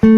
Két 0.00 0.10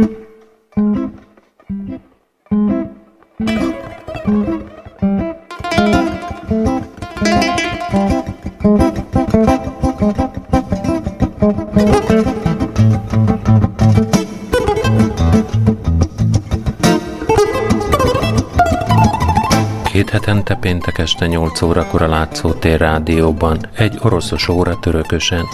hetente 20.11 20.55
péntek 20.55 20.99
este 20.99 21.27
8 21.27 21.63
órakor 21.63 22.03
a 22.03 22.09
Látszótér 22.09 22.79
rádióban, 22.79 23.59
egy 23.75 23.99
oroszos 24.03 24.49
óra 24.49 24.79
törökösen. 24.79 25.45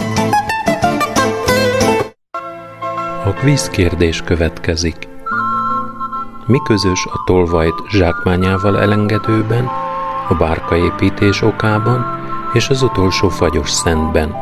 A 3.37 3.39
kvíz 3.39 3.69
kérdés 3.69 4.21
következik. 4.21 5.07
Mi 6.45 6.57
közös 6.63 7.07
a 7.11 7.23
tolvajt 7.25 7.73
zsákmányával 7.89 8.79
elengedőben, 8.79 9.69
a 10.29 10.33
bárkaépítés 10.33 11.41
okában 11.41 12.05
és 12.53 12.69
az 12.69 12.81
utolsó 12.81 13.29
fagyos 13.29 13.69
szentben? 13.69 14.35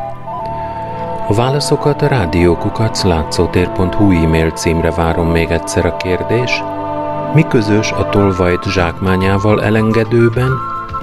A 1.28 1.34
válaszokat 1.34 2.02
a 2.02 2.06
rádiókukat 2.06 3.02
látszótér.hu 3.02 4.10
e-mail 4.10 4.50
címre 4.50 4.90
várom 4.90 5.30
még 5.30 5.50
egyszer 5.50 5.86
a 5.86 5.96
kérdés. 5.96 6.62
Mi 7.34 7.46
közös 7.48 7.92
a 7.92 8.08
tolvajt 8.08 8.64
zsákmányával 8.64 9.62
elengedőben, 9.62 10.50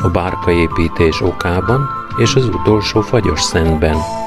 a 0.01 0.09
bárkaépítés 0.09 1.21
okában 1.21 1.89
és 2.17 2.35
az 2.35 2.45
utolsó 2.45 3.01
fagyos 3.01 3.41
szentben? 3.41 4.22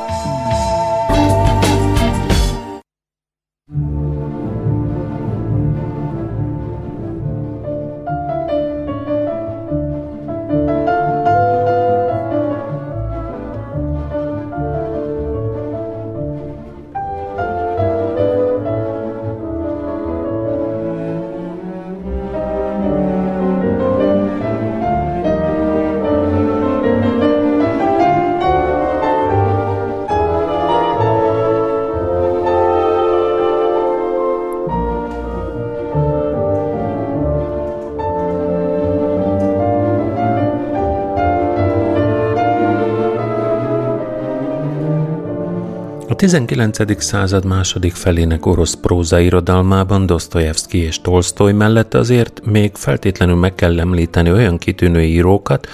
19. 46.16 47.02
század 47.02 47.44
második 47.44 47.94
felének 47.94 48.46
orosz 48.46 48.74
próza 48.74 49.18
irodalmában 49.18 50.06
Dostoyevsky 50.06 50.78
és 50.78 51.00
Tolstoy 51.00 51.52
mellett 51.52 51.94
azért 51.94 52.40
még 52.44 52.74
feltétlenül 52.74 53.34
meg 53.34 53.54
kell 53.54 53.80
említeni 53.80 54.32
olyan 54.32 54.58
kitűnő 54.58 55.02
írókat, 55.02 55.66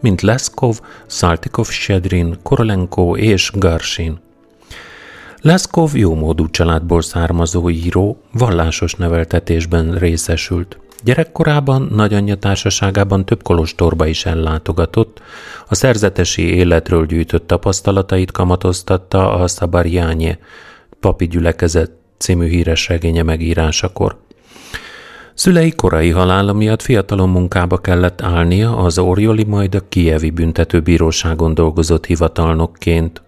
mint 0.00 0.20
Leszkov, 0.20 0.80
Saltikov 1.06 1.66
Shedrin, 1.66 2.38
Korolenko 2.42 3.16
és 3.16 3.50
Garsin. 3.54 4.20
Leszkov 5.40 5.96
jómódú 5.96 6.50
családból 6.50 7.02
származó 7.02 7.70
író, 7.70 8.20
vallásos 8.32 8.94
neveltetésben 8.94 9.94
részesült– 9.94 10.78
Gyerekkorában 11.02 11.88
nagyanyja 11.94 12.36
társaságában 12.36 13.24
több 13.24 13.42
kolostorba 13.42 14.06
is 14.06 14.26
ellátogatott, 14.26 15.20
a 15.68 15.74
szerzetesi 15.74 16.54
életről 16.54 17.06
gyűjtött 17.06 17.46
tapasztalatait 17.46 18.32
kamatoztatta 18.32 19.34
a 19.34 19.46
Szabarjánye 19.48 20.38
papi 21.00 21.26
gyülekezet 21.26 21.90
című 22.18 22.48
híres 22.48 22.88
regénye 22.88 23.22
megírásakor. 23.22 24.16
Szülei 25.34 25.70
korai 25.70 26.10
halála 26.10 26.52
miatt 26.52 26.82
fiatalon 26.82 27.28
munkába 27.28 27.78
kellett 27.78 28.22
állnia, 28.22 28.76
az 28.76 28.98
Orjoli 28.98 29.44
majd 29.44 29.74
a 29.74 29.88
Kievi 29.88 30.30
büntetőbíróságon 30.30 31.54
dolgozott 31.54 32.06
hivatalnokként. 32.06 33.22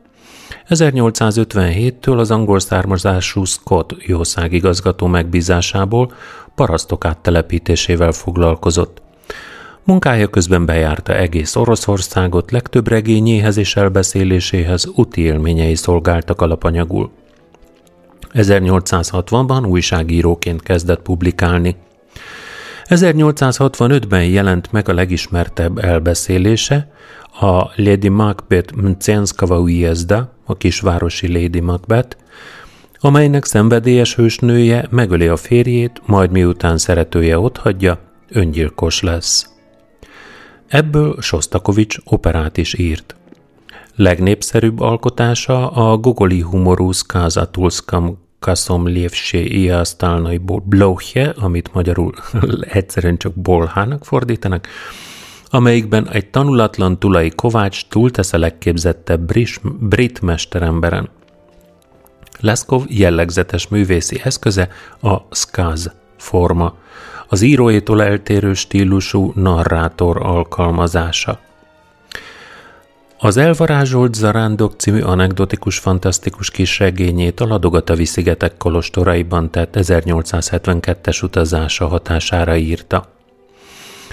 1857-től 0.68 2.18
az 2.18 2.30
angol 2.30 2.60
származású 2.60 3.44
Scott 3.44 3.96
jószágigazgató 3.98 5.06
megbízásából 5.06 6.12
parasztok 6.60 7.04
áttelepítésével 7.04 8.12
foglalkozott. 8.12 9.02
Munkája 9.84 10.28
közben 10.28 10.66
bejárta 10.66 11.16
egész 11.16 11.56
Oroszországot, 11.56 12.50
legtöbb 12.50 12.88
regényéhez 12.88 13.56
és 13.56 13.76
elbeszéléséhez 13.76 14.86
úti 14.86 15.20
élményei 15.20 15.74
szolgáltak 15.74 16.40
alapanyagul. 16.40 17.10
1860-ban 18.32 19.68
újságíróként 19.68 20.62
kezdett 20.62 21.02
publikálni. 21.02 21.76
1865-ben 22.84 24.24
jelent 24.24 24.72
meg 24.72 24.88
a 24.88 24.94
legismertebb 24.94 25.78
elbeszélése, 25.78 26.92
a 27.40 27.70
Lady 27.76 28.08
Macbeth 28.08 28.74
Mcenskava 28.74 29.60
Ujezda, 29.60 30.32
a 30.44 30.56
kisvárosi 30.56 31.32
Lady 31.32 31.60
Macbeth, 31.60 32.16
amelynek 33.00 33.44
szenvedélyes 33.44 34.14
hősnője 34.14 34.86
megöli 34.90 35.26
a 35.26 35.36
férjét, 35.36 36.02
majd 36.06 36.30
miután 36.30 36.78
szeretője 36.78 37.38
otthagyja, 37.38 37.98
öngyilkos 38.28 39.02
lesz. 39.02 39.48
Ebből 40.66 41.16
Sostakovics 41.20 41.96
operát 42.04 42.56
is 42.56 42.78
írt. 42.78 43.14
Legnépszerűbb 43.94 44.80
alkotása 44.80 45.70
a 45.70 45.96
Gogoli 45.96 46.40
humorú 46.40 46.92
Skazatulskam 46.92 48.18
Kaszomlévsé 48.38 49.44
Iasztalnai 49.44 50.40
Blóhje, 50.64 51.34
amit 51.36 51.72
magyarul 51.72 52.12
egyszerűen 52.60 53.16
csak 53.16 53.34
Bolhának 53.34 54.04
fordítanak, 54.04 54.68
amelyikben 55.48 56.08
egy 56.08 56.30
tanulatlan 56.30 56.98
tulai 56.98 57.30
kovács 57.30 57.86
túltesz 57.88 58.32
a 58.32 58.38
legképzettebb 58.38 59.32
brit 59.80 60.20
mesteremberen– 60.20 61.08
Leszkov 62.40 62.84
jellegzetes 62.88 63.68
művészi 63.68 64.20
eszköze 64.24 64.68
a 65.02 65.16
skaz 65.30 65.92
forma, 66.16 66.74
az 67.28 67.42
íróétól 67.42 68.02
eltérő 68.02 68.54
stílusú 68.54 69.32
narrátor 69.34 70.16
alkalmazása. 70.22 71.38
Az 73.18 73.36
elvarázsolt 73.36 74.14
Zarándok 74.14 74.74
című 74.76 75.00
anekdotikus 75.00 75.78
fantasztikus 75.78 76.50
kis 76.50 76.78
regényét 76.78 77.40
a 77.40 77.46
Ladogatavi 77.46 78.04
szigetek 78.04 78.56
kolostoraiban 78.56 79.50
tett 79.50 79.74
1872-es 79.78 81.24
utazása 81.24 81.86
hatására 81.86 82.56
írta. 82.56 83.06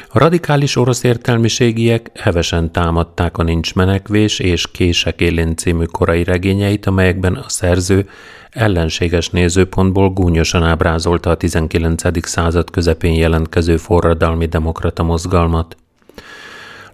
A 0.10 0.20
radikális 0.20 0.76
orosz 0.76 1.04
értelmiségiek 1.04 2.12
hevesen 2.14 2.72
támadták 2.72 3.38
a 3.38 3.44
Nincs 3.44 3.76
menekvés 3.76 4.40
és 4.40 4.72
Kések 4.72 5.22
élén 5.22 5.56
című 5.56 5.86
korai 5.86 6.24
regényeit, 6.24 6.86
amelyekben 6.86 7.34
a 7.34 7.50
szerző 7.50 8.10
ellenséges 8.50 9.30
nézőpontból 9.30 10.10
gúnyosan 10.10 10.64
ábrázolta 10.64 11.30
a 11.30 11.38
19. 11.38 12.28
század 12.28 12.70
közepén 12.70 13.14
jelentkező 13.14 13.78
forradalmi 13.78 14.46
demokrata 14.46 15.04
mozgalmat. 15.04 15.76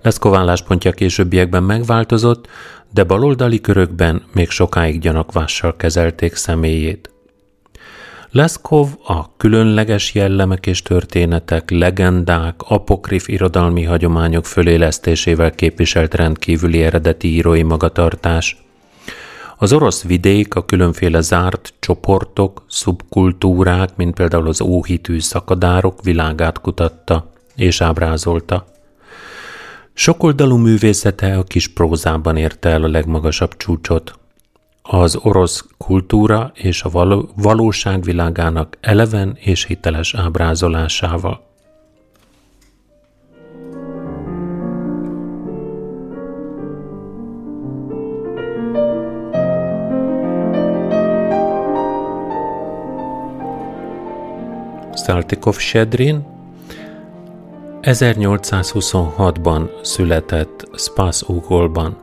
Leszkov 0.01 0.35
álláspontja 0.35 0.91
későbbiekben 0.91 1.63
megváltozott, 1.63 2.47
de 2.93 3.03
baloldali 3.03 3.61
körökben 3.61 4.21
még 4.33 4.49
sokáig 4.49 4.99
gyanakvással 4.99 5.75
kezelték 5.75 6.35
személyét. 6.35 7.12
Leszkov 8.35 8.87
a 9.03 9.35
különleges 9.37 10.13
jellemek 10.13 10.65
és 10.65 10.81
történetek, 10.81 11.69
legendák, 11.69 12.61
apokrif 12.61 13.27
irodalmi 13.27 13.83
hagyományok 13.83 14.45
fölélesztésével 14.45 15.51
képviselt 15.51 16.13
rendkívüli 16.13 16.83
eredeti 16.83 17.27
írói 17.27 17.63
magatartás. 17.63 18.63
Az 19.57 19.73
orosz 19.73 20.03
vidék 20.03 20.55
a 20.55 20.65
különféle 20.65 21.21
zárt 21.21 21.73
csoportok, 21.79 22.65
szubkultúrák, 22.67 23.95
mint 23.95 24.13
például 24.13 24.47
az 24.47 24.61
óhitű 24.61 25.19
szakadárok 25.19 26.01
világát 26.01 26.61
kutatta 26.61 27.31
és 27.55 27.81
ábrázolta. 27.81 28.65
Sokoldalú 29.93 30.57
művészete 30.57 31.37
a 31.37 31.43
kis 31.43 31.67
prózában 31.67 32.37
érte 32.37 32.69
el 32.69 32.83
a 32.83 32.89
legmagasabb 32.89 33.57
csúcsot, 33.57 34.19
az 34.85 35.15
orosz 35.15 35.65
kultúra 35.77 36.51
és 36.53 36.83
a 36.83 36.89
való, 36.89 37.29
valóság 37.35 38.01
világának 38.03 38.77
eleven 38.81 39.37
és 39.39 39.65
hiteles 39.65 40.13
ábrázolásával. 40.13 41.51
Saltikov 54.93 55.57
Sedrin 55.57 56.25
1826-ban 57.81 59.69
született 59.81 60.69
Spas 60.75 61.21
Ugolban. 61.21 62.02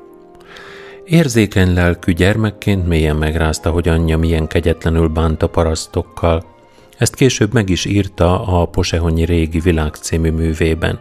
Érzékeny 1.05 1.75
lelkű 1.75 2.12
gyermekként 2.12 2.87
mélyen 2.87 3.17
megrázta, 3.17 3.70
hogy 3.70 3.88
anyja 3.88 4.19
milyen 4.19 4.47
kegyetlenül 4.47 5.08
bánta 5.08 5.47
parasztokkal. 5.47 6.44
Ezt 6.99 7.14
később 7.14 7.52
meg 7.52 7.69
is 7.69 7.85
írta 7.85 8.47
a 8.47 8.67
Posehonyi 8.67 9.25
régi 9.25 9.61
világ 9.61 9.94
című 9.94 10.31
művében. 10.31 11.00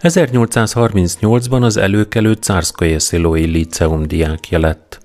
1838-ban 0.00 1.62
az 1.62 1.76
előkelő 1.76 2.32
Cárszkaje 2.32 2.98
Szilói 2.98 3.44
Liceum 3.44 4.06
diákja 4.06 4.58
lett. 4.58 5.00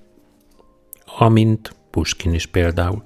Amint 1.18 1.76
Puskin 1.92 2.34
is 2.34 2.46
például. 2.46 3.04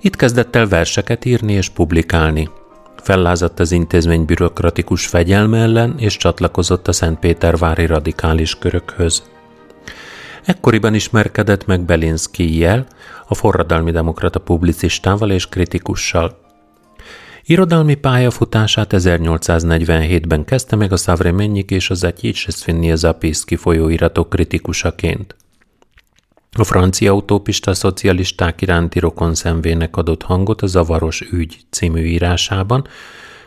Itt 0.00 0.16
kezdett 0.16 0.56
el 0.56 0.68
verseket 0.68 1.24
írni 1.24 1.52
és 1.52 1.68
publikálni. 1.68 2.48
Fellázadt 2.96 3.60
az 3.60 3.72
intézmény 3.72 4.24
bürokratikus 4.24 5.06
fegyelme 5.06 5.58
ellen, 5.58 5.94
és 5.98 6.16
csatlakozott 6.16 6.88
a 6.88 6.92
Szentpétervári 6.92 7.86
radikális 7.86 8.58
körökhöz. 8.58 9.22
Ekkoriban 10.48 10.94
ismerkedett 10.94 11.66
meg 11.66 11.80
Belinszkijjel, 11.80 12.86
a 13.26 13.34
forradalmi 13.34 13.90
demokrata 13.90 14.38
publicistával 14.38 15.30
és 15.30 15.48
kritikussal. 15.48 16.38
Irodalmi 17.44 17.94
pályafutását 17.94 18.92
1847-ben 18.96 20.44
kezdte 20.44 20.76
meg 20.76 20.92
a 20.92 20.96
Szavremennyik 20.96 21.70
és 21.70 21.90
az 21.90 22.04
Etjécseszfinni 22.04 22.96
Zapiszki 22.96 23.56
folyóiratok 23.56 24.28
kritikusaként. 24.28 25.36
A 26.52 26.64
francia 26.64 27.12
utópista 27.12 27.74
szocialisták 27.74 28.62
iránti 28.62 28.98
rokon 28.98 29.34
szemvének 29.34 29.96
adott 29.96 30.22
hangot 30.22 30.62
a 30.62 30.66
Zavaros 30.66 31.20
ügy 31.20 31.58
című 31.70 32.04
írásában, 32.04 32.86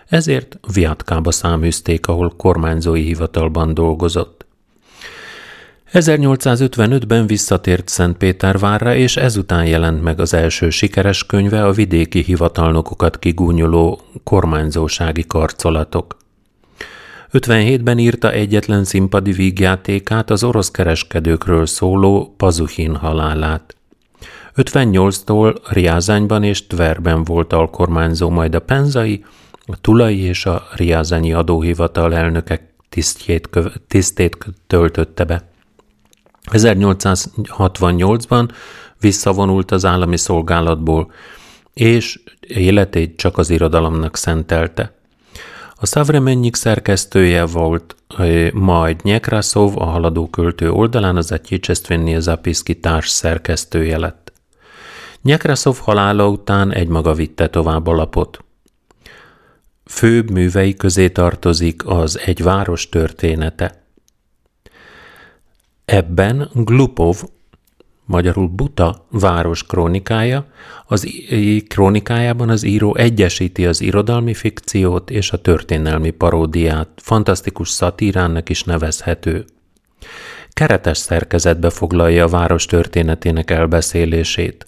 ezért 0.07 0.59
Viatkába 0.73 1.31
száműzték, 1.31 2.07
ahol 2.07 2.33
kormányzói 2.37 3.03
hivatalban 3.03 3.73
dolgozott. 3.73 4.49
1855-ben 5.93 7.27
visszatért 7.27 7.87
Szentpétervárra, 7.87 8.95
és 8.95 9.17
ezután 9.17 9.65
jelent 9.65 10.03
meg 10.03 10.19
az 10.19 10.33
első 10.33 10.69
sikeres 10.69 11.25
könyve 11.25 11.65
a 11.65 11.71
vidéki 11.71 12.21
hivatalnokokat 12.21 13.19
kigúnyoló 13.19 14.01
kormányzósági 14.23 15.25
karcolatok. 15.27 16.17
57-ben 17.31 17.97
írta 17.97 18.31
egyetlen 18.31 18.83
színpadi 18.83 19.31
vígjátékát, 19.31 20.29
az 20.29 20.43
orosz 20.43 20.71
kereskedőkről 20.71 21.65
szóló 21.65 22.33
Pazuhin 22.37 22.95
halálát. 22.95 23.75
58-tól 24.55 25.55
Riázányban 25.69 26.43
és 26.43 26.67
Tverben 26.67 27.23
volt 27.23 27.53
alkormányzó, 27.53 28.29
majd 28.29 28.55
a 28.55 28.59
Penzai, 28.59 29.25
a 29.65 29.81
Tulai 29.81 30.19
és 30.19 30.45
a 30.45 30.67
Riázányi 30.75 31.33
adóhivatal 31.33 32.15
elnökek 32.15 32.73
tisztjét, 32.89 33.49
tisztét 33.87 34.37
töltötte 34.67 35.23
be. 35.23 35.50
1868-ban 36.49 38.49
visszavonult 38.99 39.71
az 39.71 39.85
állami 39.85 40.17
szolgálatból, 40.17 41.11
és 41.73 42.19
életét 42.39 43.17
csak 43.17 43.37
az 43.37 43.49
irodalomnak 43.49 44.17
szentelte. 44.17 44.93
A 45.75 45.85
Szavremennyik 45.85 46.55
szerkesztője 46.55 47.45
volt, 47.45 47.95
majd 48.53 49.03
Nyekraszov 49.03 49.77
a 49.77 49.85
haladó 49.85 50.29
költő 50.29 50.71
oldalán 50.71 51.15
az 51.15 51.31
Etjécsesztvenni 51.31 52.19
Zapiszki 52.19 52.79
társ 52.79 53.09
szerkesztője 53.09 53.97
lett. 53.97 54.33
Nyekraszov 55.21 55.77
halála 55.77 56.27
után 56.27 56.73
egymaga 56.73 57.13
vitte 57.13 57.49
tovább 57.49 57.87
a 57.87 57.93
lapot. 57.93 58.43
Főbb 59.85 60.29
művei 60.29 60.73
közé 60.73 61.09
tartozik 61.09 61.85
az 61.85 62.19
Egy 62.25 62.43
város 62.43 62.89
története. 62.89 63.80
Ebben 65.91 66.49
Glupov 66.53 67.23
magyarul 68.05 68.47
Buta 68.47 69.05
város 69.09 69.63
krónikája, 69.63 70.45
az 70.87 71.07
krónikájában 71.67 72.49
az 72.49 72.63
író 72.63 72.95
egyesíti 72.95 73.65
az 73.65 73.81
irodalmi 73.81 74.33
fikciót 74.33 75.09
és 75.09 75.31
a 75.31 75.41
történelmi 75.41 76.09
paródiát, 76.09 76.87
fantasztikus 76.95 77.69
szatírának 77.69 78.49
is 78.49 78.63
nevezhető. 78.63 79.45
Keretes 80.49 80.97
szerkezetbe 80.97 81.69
foglalja 81.69 82.23
a 82.25 82.27
város 82.27 82.65
történetének 82.65 83.51
elbeszélését. 83.51 84.67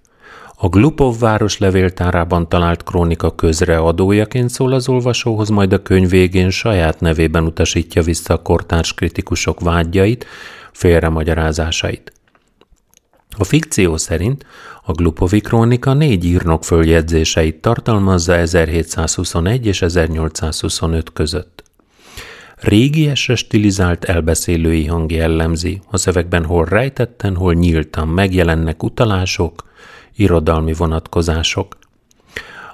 A 0.55 0.67
Glupov 0.67 1.19
város 1.19 1.57
levéltárában 1.57 2.49
talált 2.49 2.83
krónika 2.83 3.35
közreadójaként 3.35 4.49
szól 4.49 4.73
az 4.73 4.89
olvasóhoz, 4.89 5.49
majd 5.49 5.73
a 5.73 5.81
könyv 5.81 6.09
végén 6.09 6.49
saját 6.49 6.99
nevében 6.99 7.45
utasítja 7.45 8.01
vissza 8.01 8.33
a 8.33 8.41
kortárs 8.41 8.93
kritikusok 8.93 9.59
vágyait, 9.59 10.25
félremagyarázásait. 10.73 12.11
A 13.37 13.43
fikció 13.43 13.97
szerint 13.97 14.45
a 14.83 14.91
Glupovi 14.91 15.39
krónika 15.39 15.93
négy 15.93 16.25
írnok 16.25 16.63
följegyzéseit 16.63 17.61
tartalmazza 17.61 18.35
1721 18.35 19.65
és 19.65 19.81
1825 19.81 21.13
között. 21.13 21.63
Régiesre 22.55 23.35
stilizált 23.35 24.03
elbeszélői 24.03 24.85
hang 24.85 25.11
jellemzi, 25.11 25.81
a 25.89 25.97
szövegben 25.97 26.45
hol 26.45 26.65
rejtetten, 26.65 27.35
hol 27.35 27.53
nyíltan 27.53 28.07
megjelennek 28.07 28.83
utalások, 28.83 29.63
irodalmi 30.15 30.73
vonatkozások. 30.73 31.77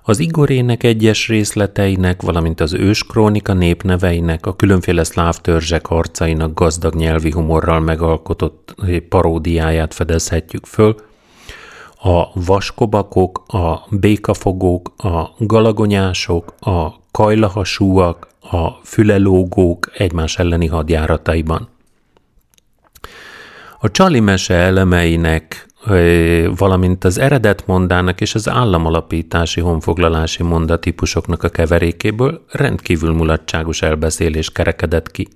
Az 0.10 0.20
Igorének 0.20 0.84
egyes 0.84 1.28
részleteinek, 1.28 2.22
valamint 2.22 2.60
az 2.60 2.74
őskrónika 2.74 3.54
népneveinek, 3.54 4.46
a 4.46 4.56
különféle 4.56 5.04
szláv 5.04 5.38
törzsek 5.38 5.86
harcainak 5.86 6.54
gazdag 6.54 6.96
nyelvi 6.96 7.32
humorral 7.32 7.80
megalkotott 7.80 8.76
paródiáját 9.10 9.94
fedezhetjük 9.94 10.66
föl, 10.66 10.96
a 12.02 12.40
vaskobakok, 12.46 13.44
a 13.48 13.88
békafogók, 13.90 14.94
a 14.98 15.30
galagonyások, 15.38 16.54
a 16.60 16.90
kajlahasúak, 17.12 18.28
a 18.42 18.70
fülelógók 18.84 19.92
egymás 19.98 20.38
elleni 20.38 20.68
hadjárataiban. 20.68 21.70
A 23.80 23.92
csali 23.92 24.20
mese 24.20 24.54
elemeinek 24.54 25.69
valamint 26.58 27.04
az 27.04 27.18
eredet 27.18 27.68
mondának 27.68 28.22
és 28.22 28.36
az 28.36 28.50
államalapítási 28.50 29.62
honfoglalási 29.62 30.44
mondatípusoknak 30.44 31.44
a 31.44 31.50
keverékéből 31.50 32.46
rendkívül 32.52 33.14
mulatságos 33.14 33.82
elbeszélés 33.82 34.52
kerekedett 34.52 35.12
ki. 35.12 35.28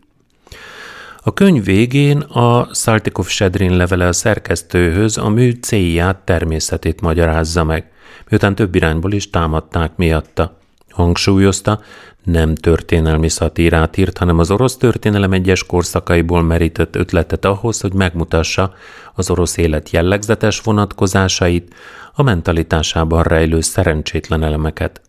A 1.26 1.34
könyv 1.34 1.64
végén 1.64 2.18
a 2.18 2.68
Saltikov 2.74 3.28
Sedrin 3.28 3.78
levele 3.78 4.08
a 4.08 4.14
szerkesztőhöz 4.14 5.18
a 5.18 5.30
mű 5.30 5.52
célját, 5.52 6.18
természetét 6.18 7.02
magyarázza 7.02 7.64
meg, 7.64 7.92
miután 8.30 8.56
több 8.56 8.76
irányból 8.76 9.12
is 9.12 9.30
támadták 9.30 9.96
miatta. 9.96 10.58
Hangsúlyozta, 10.94 11.80
nem 12.24 12.56
történelmi 12.56 13.30
szatírát 13.30 13.98
írt, 13.98 14.18
hanem 14.18 14.40
az 14.40 14.52
orosz 14.52 14.78
történelem 14.78 15.32
egyes 15.32 15.66
korszakaiból 15.66 16.42
merített 16.42 16.96
ötletet 16.96 17.46
ahhoz, 17.46 17.82
hogy 17.82 17.94
megmutassa 17.94 18.74
az 19.14 19.30
orosz 19.30 19.58
élet 19.58 19.90
jellegzetes 19.90 20.62
vonatkozásait, 20.62 21.74
a 22.14 22.24
mentalitásában 22.24 23.24
rejlő 23.24 23.62
szerencsétlen 23.62 24.44
elemeket. 24.44 25.02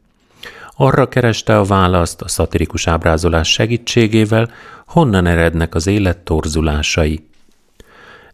Arra 0.77 1.09
kereste 1.09 1.59
a 1.59 1.65
választ 1.65 2.23
a 2.23 2.29
szatirikus 2.29 2.87
ábrázolás 2.87 3.53
segítségével, 3.53 4.51
honnan 4.87 5.27
erednek 5.27 5.75
az 5.75 5.87
élet 5.87 6.19
torzulásai. 6.19 7.27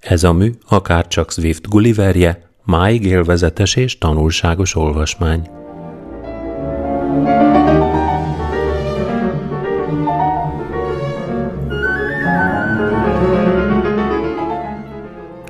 Ez 0.01 0.25
a 0.25 0.33
mű, 0.33 0.53
akár 0.69 1.09
csak 1.09 1.33
Swift 1.33 1.69
Gulliverje, 1.69 2.49
máig 2.65 3.05
élvezetes 3.05 3.77
és 3.77 3.99
tanulságos 3.99 4.75
olvasmány. 4.75 5.60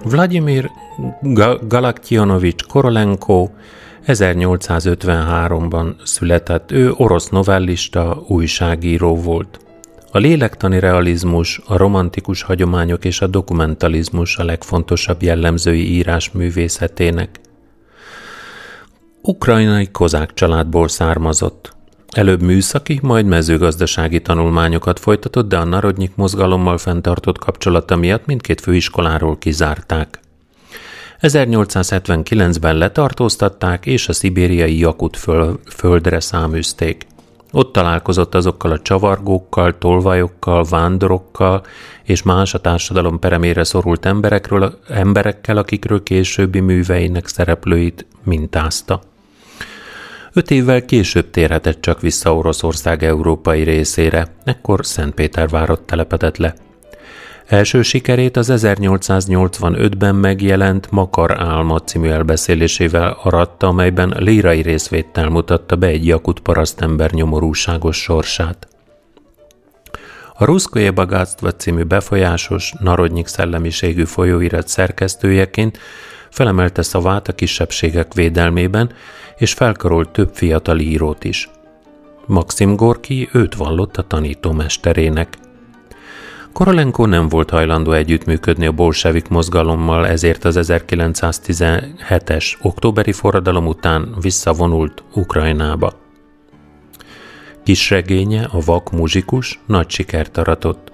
Vladimir 0.05 0.71
Galaktionovics 1.69 2.65
Korolenko 2.65 3.49
1853-ban 4.07 5.95
született, 6.05 6.71
ő 6.71 6.93
orosz 6.97 7.29
novellista, 7.29 8.23
újságíró 8.27 9.17
volt. 9.17 9.61
A 10.13 10.19
lélektani 10.19 10.81
realizmus, 10.81 11.61
a 11.67 11.77
romantikus 11.77 12.43
hagyományok 12.43 13.05
és 13.05 13.21
a 13.21 13.27
dokumentalizmus 13.27 14.37
a 14.37 14.45
legfontosabb 14.45 15.23
jellemzői 15.23 15.91
írás 15.91 16.31
művészetének. 16.31 17.41
Ukrajnai 19.23 19.91
kozák 19.91 20.35
családból 20.35 20.89
származott. 20.89 21.75
Előbb 22.11 22.43
műszaki, 22.43 22.99
majd 23.03 23.27
mezőgazdasági 23.27 24.21
tanulmányokat 24.21 24.99
folytatott, 24.99 25.49
de 25.49 25.57
a 25.57 25.65
Narodnyik 25.65 26.15
mozgalommal 26.15 26.79
fenntartott 26.79 27.39
kapcsolata 27.39 27.97
miatt 27.97 28.27
mindkét 28.27 28.61
főiskoláról 28.61 29.39
kizárták. 29.39 30.21
1879-ben 31.21 32.77
letartóztatták, 32.77 33.87
és 33.87 34.09
a 34.09 34.13
szibériai 34.13 34.79
Jakut 34.79 35.17
föl, 35.17 35.61
földre 35.67 36.21
száműzték. 36.21 37.07
Ott 37.53 37.73
találkozott 37.73 38.35
azokkal 38.35 38.71
a 38.71 38.81
csavargókkal, 38.81 39.79
tolvajokkal, 39.79 40.65
vándorokkal 40.71 41.63
és 42.03 42.23
más 42.23 42.55
a 42.55 42.61
társadalom 42.61 43.19
peremére 43.19 43.65
szorult 43.65 44.07
emberekről, 44.07 44.79
emberekkel, 44.89 45.57
akikről 45.57 46.03
későbbi 46.03 46.61
műveinek 46.61 47.27
szereplőit 47.27 48.07
mintázta. 48.23 49.01
Öt 50.33 50.51
évvel 50.51 50.85
később 50.85 51.31
térhetett 51.31 51.81
csak 51.81 52.01
vissza 52.01 52.35
Oroszország 52.35 53.03
európai 53.03 53.63
részére, 53.63 54.27
ekkor 54.45 54.87
Szentpétervárot 54.87 55.81
telepedett 55.81 56.37
le. 56.37 56.55
Első 57.47 57.83
sikerét 57.83 58.37
az 58.37 58.53
1885-ben 58.55 60.15
megjelent 60.15 60.91
Makar 60.91 61.41
Álma 61.41 61.79
című 61.79 62.09
elbeszélésével 62.09 63.19
aratta, 63.23 63.67
amelyben 63.67 64.15
lírai 64.19 64.63
részvéttel 64.63 65.29
mutatta 65.29 65.77
be 65.77 65.87
egy 65.87 66.07
jakut 66.07 66.41
parasztember 66.41 67.11
nyomorúságos 67.11 67.97
sorsát. 67.97 68.69
A 70.35 70.45
Ruszkoje 70.45 70.91
Bagátstva 70.91 71.53
című 71.53 71.83
befolyásos, 71.83 72.73
narodnyik 72.79 73.27
szellemiségű 73.27 74.05
folyóirat 74.05 74.69
szerkesztőjeként 74.69 75.79
felemelte 76.31 76.83
szavát 76.83 77.29
a 77.29 77.33
kisebbségek 77.33 78.15
védelmében, 78.15 78.93
és 79.37 79.53
felkarolt 79.53 80.09
több 80.09 80.31
fiatal 80.35 80.79
írót 80.79 81.25
is. 81.25 81.51
Maxim 82.27 82.77
Gorki 82.77 83.29
őt 83.33 83.55
a 83.55 84.05
tanítómesterének. 84.07 85.39
Korolenko 86.53 87.07
nem 87.07 87.29
volt 87.29 87.51
hajlandó 87.51 87.93
együttműködni 87.93 88.67
a 88.67 88.73
bolsevik 88.73 89.29
mozgalommal, 89.29 90.07
ezért 90.07 90.45
az 90.45 90.59
1917-es 90.61 92.53
októberi 92.63 93.13
forradalom 93.13 93.67
után 93.67 94.15
visszavonult 94.21 95.03
Ukrajnába. 95.15 95.93
Kisregénye, 97.65 98.45
a 98.45 98.61
vak 98.65 98.91
muzsikus 98.91 99.61
nagy 99.67 99.91
sikert 99.91 100.37
aratott. 100.37 100.93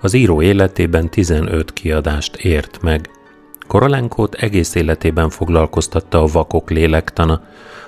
Az 0.00 0.12
író 0.14 0.42
életében 0.42 1.10
15 1.10 1.72
kiadást 1.72 2.36
ért 2.36 2.82
meg. 2.82 3.10
Korolenkót 3.66 4.34
egész 4.34 4.74
életében 4.74 5.30
foglalkoztatta 5.30 6.22
a 6.22 6.26
vakok 6.26 6.70
lélektana. 6.70 7.40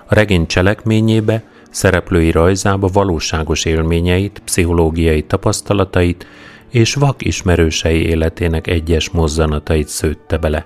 A 0.06 0.14
regény 0.14 0.46
cselekményébe, 0.46 1.42
szereplői 1.70 2.30
rajzába 2.30 2.88
valóságos 2.92 3.64
élményeit, 3.64 4.42
pszichológiai 4.44 5.22
tapasztalatait 5.22 6.26
és 6.70 6.94
vak 6.94 7.24
ismerősei 7.24 8.06
életének 8.06 8.66
egyes 8.66 9.10
mozzanatait 9.10 9.88
szőtte 9.88 10.36
bele. 10.36 10.64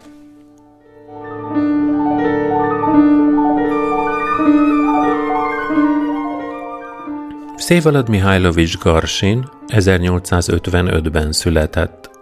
Szévalad 7.57 8.09
Mihajlovics 8.09 8.79
Garsin 8.79 9.49
1855-ben 9.67 11.33
született. 11.33 12.18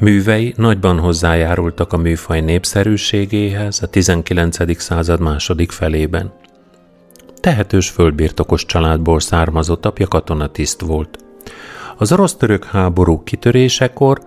Művei 0.00 0.54
nagyban 0.56 0.98
hozzájárultak 0.98 1.92
a 1.92 1.96
műfaj 1.96 2.40
népszerűségéhez 2.40 3.82
a 3.82 3.86
19. 3.86 4.80
század 4.80 5.20
második 5.20 5.70
felében. 5.70 6.32
Tehetős 7.40 7.88
földbirtokos 7.88 8.64
családból 8.64 9.20
származott 9.20 9.86
apja 9.86 10.08
katonatiszt 10.08 10.80
volt. 10.80 11.18
Az 11.96 12.12
orosz-török 12.12 12.64
háború 12.64 13.22
kitörésekor 13.22 14.18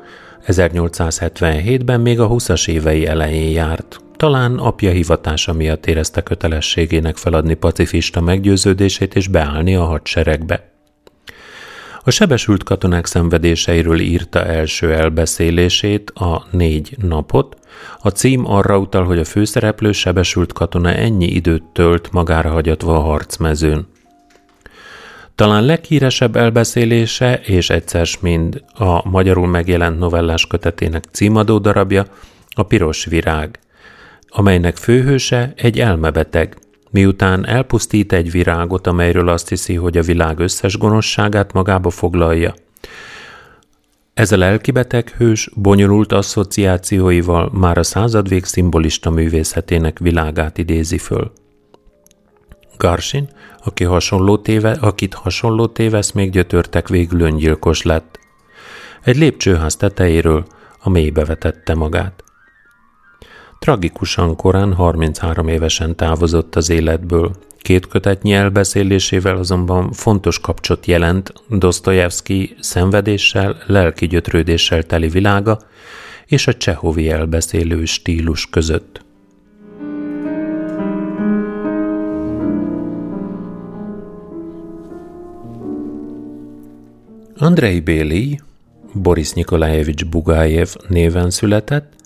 1877-ben 0.48 2.02
még 2.02 2.20
a 2.20 2.30
20-as 2.30 2.68
évei 2.68 3.06
elején 3.06 3.52
járt. 3.52 4.00
Talán 4.16 4.58
apja 4.58 4.92
hivatása 4.92 5.54
miatt 5.54 5.86
érezte 5.86 6.22
kötelességének 6.22 7.18
feladni 7.18 7.54
pacifista 7.54 8.22
meggyőződését 8.22 9.16
és 9.16 9.28
beállni 9.28 9.76
a 9.76 9.84
hadseregbe. 9.84 10.71
A 12.04 12.12
sebesült 12.12 12.64
katonák 12.64 13.06
szenvedéseiről 13.06 14.00
írta 14.00 14.46
első 14.46 14.94
elbeszélését, 14.94 16.10
a 16.10 16.46
négy 16.52 16.96
napot. 16.98 17.58
A 18.00 18.10
cím 18.10 18.46
arra 18.46 18.78
utal, 18.78 19.04
hogy 19.04 19.20
a 19.20 19.24
főszereplő 19.24 19.92
sebesült 19.92 20.54
katona 20.54 20.94
ennyi 20.94 21.26
időt 21.26 21.64
tölt 21.64 22.12
magára 22.12 22.50
hagyatva 22.50 22.96
a 22.96 23.02
harcmezőn. 23.02 23.88
Talán 25.36 25.66
leghíresebb 25.66 26.36
elbeszélése 26.36 27.40
és 27.44 27.70
egyszer 27.70 28.08
mind 28.22 28.64
a 28.74 29.10
magyarul 29.10 29.48
megjelent 29.48 30.00
novellás 30.00 30.48
kötetének 30.48 31.04
címadó 31.12 31.58
darabja 31.58 32.06
a 32.50 32.64
Piros 32.64 33.06
Virág, 33.06 33.60
amelynek 34.28 34.78
főhőse 34.78 35.54
egy 35.56 35.80
elmebeteg, 35.80 36.58
miután 36.92 37.48
elpusztít 37.48 38.14
egy 38.14 38.32
virágot, 38.32 38.88
amelyről 38.88 39.30
azt 39.30 39.50
hiszi, 39.50 39.76
hogy 39.76 39.98
a 39.98 40.02
világ 40.02 40.40
összes 40.40 40.78
gonoszságát 40.78 41.54
magába 41.54 41.90
foglalja. 41.90 42.54
Ez 44.14 44.32
a 44.32 44.38
lelkibeteg 44.38 45.10
hős 45.10 45.50
bonyolult 45.56 46.12
asszociációival 46.12 47.50
már 47.54 47.78
a 47.78 47.84
századvég 47.84 48.46
szimbolista 48.46 49.10
művészetének 49.10 50.00
világát 50.00 50.58
idézi 50.58 50.98
föl. 50.98 51.32
Garsin, 52.78 53.30
aki 53.64 53.84
hasonló 53.84 54.38
téve, 54.38 54.72
akit 54.72 55.14
hasonló 55.14 55.68
tévesz 55.68 56.12
még 56.12 56.32
gyötörtek, 56.32 56.88
végül 56.88 57.22
öngyilkos 57.22 57.82
lett. 57.82 58.20
Egy 59.04 59.18
lépcsőház 59.18 59.76
tetejéről 59.76 60.46
a 60.80 60.90
mélybe 60.90 61.26
vetette 61.26 61.76
magát. 61.76 62.24
Tragikusan 63.66 64.36
korán 64.36 64.74
33 64.74 65.48
évesen 65.48 65.96
távozott 65.96 66.56
az 66.56 66.70
életből. 66.70 67.36
Két 67.58 67.88
kötetnyi 67.88 68.34
elbeszélésével 68.34 69.38
azonban 69.38 69.92
fontos 69.92 70.40
kapcsot 70.40 70.86
jelent 70.86 71.34
Dostoyevsky 71.50 72.56
szenvedéssel, 72.60 73.58
lelki 73.68 74.08
gyötrődéssel 74.08 74.84
teli 74.84 75.08
világa 75.08 75.60
és 76.26 76.48
a 76.48 76.54
csehovi 76.54 77.10
elbeszélő 77.10 77.86
stílus 77.86 78.50
között. 78.50 79.06
Andrei 87.38 87.80
Béli, 87.80 88.40
Boris 88.94 89.32
Nikolajevics 89.32 90.06
Bugájev 90.06 90.70
néven 90.88 91.30
született, 91.30 92.00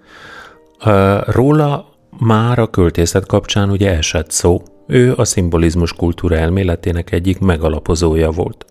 Róla 1.26 1.90
már 2.20 2.60
a 2.60 2.70
költészet 2.70 3.26
kapcsán 3.26 3.70
ugye 3.70 3.98
esett 3.98 4.32
szó. 4.32 4.64
Ő 4.88 5.14
a 5.16 5.26
szimbolizmus 5.26 5.94
kultúra 5.94 6.36
elméletének 6.36 7.12
egyik 7.12 7.40
megalapozója 7.40 8.32
volt. 8.32 8.66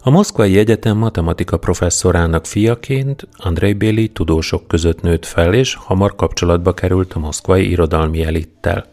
A 0.00 0.10
Moszkvai 0.10 0.58
Egyetem 0.58 0.96
matematika 0.96 1.56
professzorának 1.56 2.46
fiaként 2.46 3.28
Andrei 3.36 3.72
Béli 3.72 4.08
tudósok 4.08 4.68
között 4.68 5.02
nőtt 5.02 5.26
fel, 5.26 5.54
és 5.54 5.74
hamar 5.74 6.14
kapcsolatba 6.14 6.74
került 6.74 7.12
a 7.12 7.18
moszkvai 7.18 7.70
irodalmi 7.70 8.24
elittel. 8.24 8.86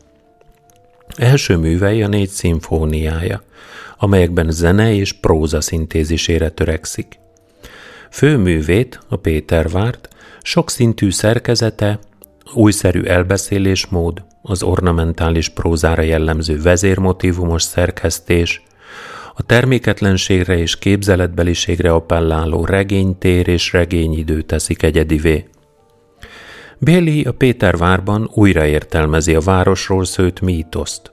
Első 1.15 1.57
művei 1.57 2.03
a 2.03 2.07
négy 2.07 2.29
szimfóniája, 2.29 3.41
amelyekben 3.97 4.51
zene 4.51 4.93
és 4.93 5.13
próza 5.13 5.61
szintézisére 5.61 6.49
törekszik. 6.49 7.19
Főművét, 8.11 8.99
a 9.09 9.15
Pétervárt, 9.15 10.14
sokszintű 10.45 11.11
szerkezete, 11.11 11.99
újszerű 12.53 13.03
elbeszélésmód, 13.03 14.25
az 14.41 14.63
ornamentális 14.63 15.49
prózára 15.49 16.01
jellemző 16.01 16.61
vezérmotívumos 16.61 17.63
szerkesztés, 17.63 18.63
a 19.35 19.43
terméketlenségre 19.43 20.57
és 20.57 20.77
képzeletbeliségre 20.77 21.91
appelláló 21.91 22.65
regénytér 22.65 23.47
és 23.47 23.71
regényidő 23.71 24.41
teszik 24.41 24.83
egyedivé. 24.83 25.45
Béli 26.77 27.23
a 27.23 27.31
Pétervárban 27.31 28.29
újraértelmezi 28.33 29.35
a 29.35 29.39
városról 29.39 30.05
szőtt 30.05 30.41
mítoszt. 30.41 31.11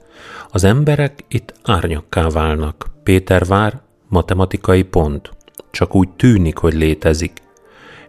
Az 0.49 0.63
emberek 0.63 1.23
itt 1.27 1.53
árnyakká 1.63 2.27
válnak. 2.27 2.85
Pétervár 3.03 3.81
matematikai 4.07 4.83
pont. 4.83 5.31
Csak 5.71 5.95
úgy 5.95 6.09
tűnik, 6.09 6.57
hogy 6.57 6.73
létezik 6.73 7.41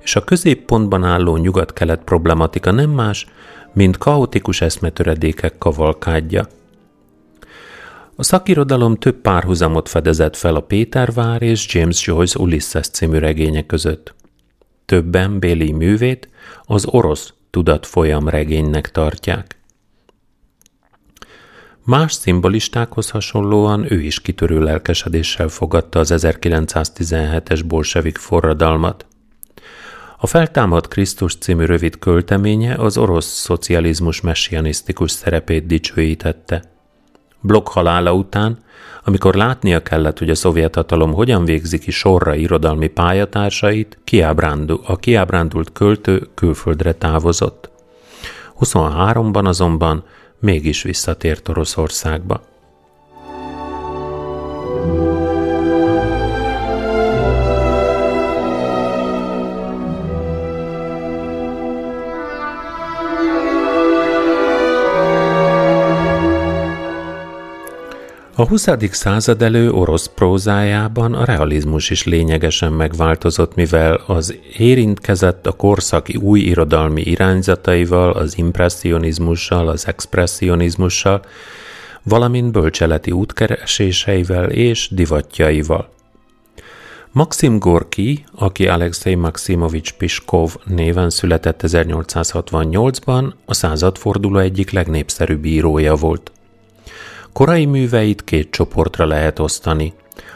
és 0.04 0.16
a 0.16 0.24
középpontban 0.24 1.04
álló 1.04 1.36
nyugat-kelet 1.36 2.00
problematika 2.04 2.70
nem 2.70 2.90
más, 2.90 3.26
mint 3.72 3.98
kaotikus 3.98 4.60
eszmetöredékek 4.60 5.58
kavalkádja. 5.58 6.46
A 8.16 8.22
szakirodalom 8.22 8.96
több 8.96 9.16
párhuzamot 9.16 9.88
fedezett 9.88 10.36
fel 10.36 10.54
a 10.54 10.60
Pétervár 10.60 11.42
és 11.42 11.74
James 11.74 12.06
Joyce 12.06 12.38
Ulysses 12.38 12.88
című 12.88 13.18
regénye 13.18 13.66
között. 13.66 14.14
Többen 14.84 15.38
Béli 15.38 15.72
művét 15.72 16.28
az 16.62 16.86
orosz 16.86 17.32
tudatfolyam 17.50 18.28
regénynek 18.28 18.90
tartják. 18.90 19.58
Más 21.84 22.12
szimbolistákhoz 22.12 23.10
hasonlóan 23.10 23.92
ő 23.92 24.00
is 24.00 24.20
kitörő 24.20 24.60
lelkesedéssel 24.60 25.48
fogadta 25.48 25.98
az 25.98 26.12
1917-es 26.14 27.62
bolsevik 27.66 28.18
forradalmat. 28.18 29.06
A 30.24 30.26
Feltámad 30.26 30.88
Krisztus 30.88 31.36
című 31.36 31.64
rövid 31.64 31.98
költeménye 31.98 32.74
az 32.74 32.98
orosz 32.98 33.26
szocializmus 33.26 34.20
messianisztikus 34.20 35.10
szerepét 35.10 35.66
dicsőítette. 35.66 36.62
Blokk 37.40 37.68
halála 37.68 38.12
után, 38.12 38.58
amikor 39.02 39.34
látnia 39.34 39.82
kellett, 39.82 40.18
hogy 40.18 40.30
a 40.30 40.34
szovjet 40.34 40.74
hatalom 40.74 41.12
hogyan 41.12 41.44
végzi 41.44 41.78
ki 41.78 41.90
sorra 41.90 42.34
irodalmi 42.34 42.88
pályatársait, 42.88 43.98
kiábrándul, 44.04 44.80
a 44.86 44.96
kiábrándult 44.96 45.72
költő 45.72 46.28
külföldre 46.34 46.92
távozott. 46.92 47.70
23-ban 48.60 49.44
azonban 49.44 50.04
mégis 50.38 50.82
visszatért 50.82 51.48
Oroszországba. 51.48 52.42
A 68.36 68.46
20. 68.46 68.68
század 68.90 69.42
elő 69.42 69.70
orosz 69.70 70.06
prózájában 70.06 71.14
a 71.14 71.24
realizmus 71.24 71.90
is 71.90 72.04
lényegesen 72.04 72.72
megváltozott, 72.72 73.54
mivel 73.54 74.00
az 74.06 74.36
érintkezett 74.56 75.46
a 75.46 75.52
korszaki 75.52 76.16
új 76.16 76.40
irodalmi 76.40 77.00
irányzataival, 77.00 78.12
az 78.12 78.38
impressionizmussal, 78.38 79.68
az 79.68 79.86
expressionizmussal, 79.86 81.24
valamint 82.02 82.52
bölcseleti 82.52 83.10
útkereséseivel 83.10 84.50
és 84.50 84.88
divatjaival. 84.90 85.88
Maxim 87.12 87.58
Gorki, 87.58 88.24
aki 88.34 88.68
Alexei 88.68 89.14
Maximovics 89.14 89.92
Piskov 89.92 90.56
néven 90.64 91.10
született 91.10 91.60
1868-ban, 91.62 93.32
a 93.44 93.54
századforduló 93.54 94.38
egyik 94.38 94.70
legnépszerűbb 94.70 95.44
írója 95.44 95.94
volt. 95.94 96.32
Korai 97.34 97.64
műveit 97.64 98.24
két 98.24 98.50
csoportra 98.50 99.06
lehet 99.06 99.38
osztani. 99.38 99.92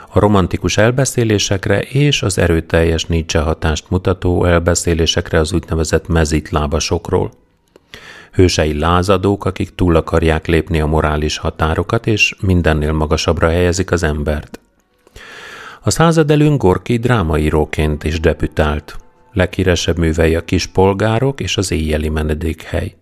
A 0.09 0.19
romantikus 0.19 0.77
elbeszélésekre 0.77 1.81
és 1.81 2.23
az 2.23 2.39
erőteljes 2.39 3.05
Nietzsche 3.05 3.41
hatást 3.41 3.91
mutató 3.91 4.45
elbeszélésekre 4.45 5.39
az 5.39 5.53
úgynevezett 5.53 6.09
mezitlábasokról. 6.09 7.31
Hősei 8.33 8.79
lázadók, 8.79 9.45
akik 9.45 9.75
túl 9.75 9.97
akarják 9.97 10.47
lépni 10.47 10.81
a 10.81 10.87
morális 10.87 11.37
határokat, 11.37 12.07
és 12.07 12.35
mindennél 12.41 12.93
magasabbra 12.93 13.49
helyezik 13.49 13.91
az 13.91 14.03
embert. 14.03 14.61
A 15.83 15.91
század 15.91 16.31
előn 16.31 16.57
Gorki 16.57 16.97
drámaíróként 16.97 18.05
is 18.05 18.21
debütált. 18.21 18.97
Leghíresebb 19.33 19.99
művei 19.99 20.35
a 20.35 20.45
Kispolgárok 20.45 21.41
és 21.41 21.57
az 21.57 21.71
Éjjeli 21.71 22.09
menedékhely. 22.09 22.95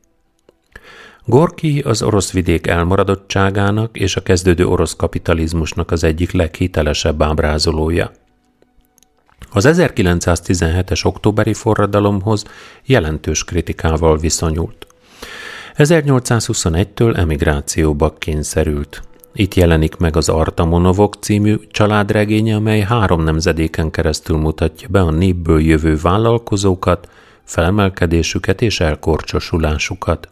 Gorki 1.29 1.81
az 1.81 2.03
orosz 2.03 2.33
vidék 2.33 2.67
elmaradottságának 2.67 3.97
és 3.99 4.17
a 4.17 4.23
kezdődő 4.23 4.67
orosz 4.67 4.97
kapitalizmusnak 4.97 5.91
az 5.91 6.05
egyik 6.05 6.33
leghitelesebb 6.33 7.23
ábrázolója. 7.23 8.11
Az 9.53 9.69
1917-es 9.69 11.05
októberi 11.05 11.55
forradalomhoz 11.55 12.45
jelentős 12.85 13.45
kritikával 13.45 14.19
viszonyult. 14.19 14.87
1821-től 15.77 17.17
emigrációba 17.17 18.15
kényszerült. 18.19 19.03
Itt 19.33 19.55
jelenik 19.55 19.97
meg 19.97 20.17
az 20.17 20.29
Artamonovok 20.29 21.15
című 21.15 21.57
családregénye, 21.71 22.55
amely 22.55 22.81
három 22.81 23.25
nemzedéken 23.25 23.91
keresztül 23.91 24.37
mutatja 24.37 24.89
be 24.91 25.01
a 25.01 25.11
népből 25.11 25.61
jövő 25.61 25.97
vállalkozókat, 25.97 27.09
felmelkedésüket 27.45 28.63
és 28.63 28.81
elkorcsosulásukat. 28.81 30.31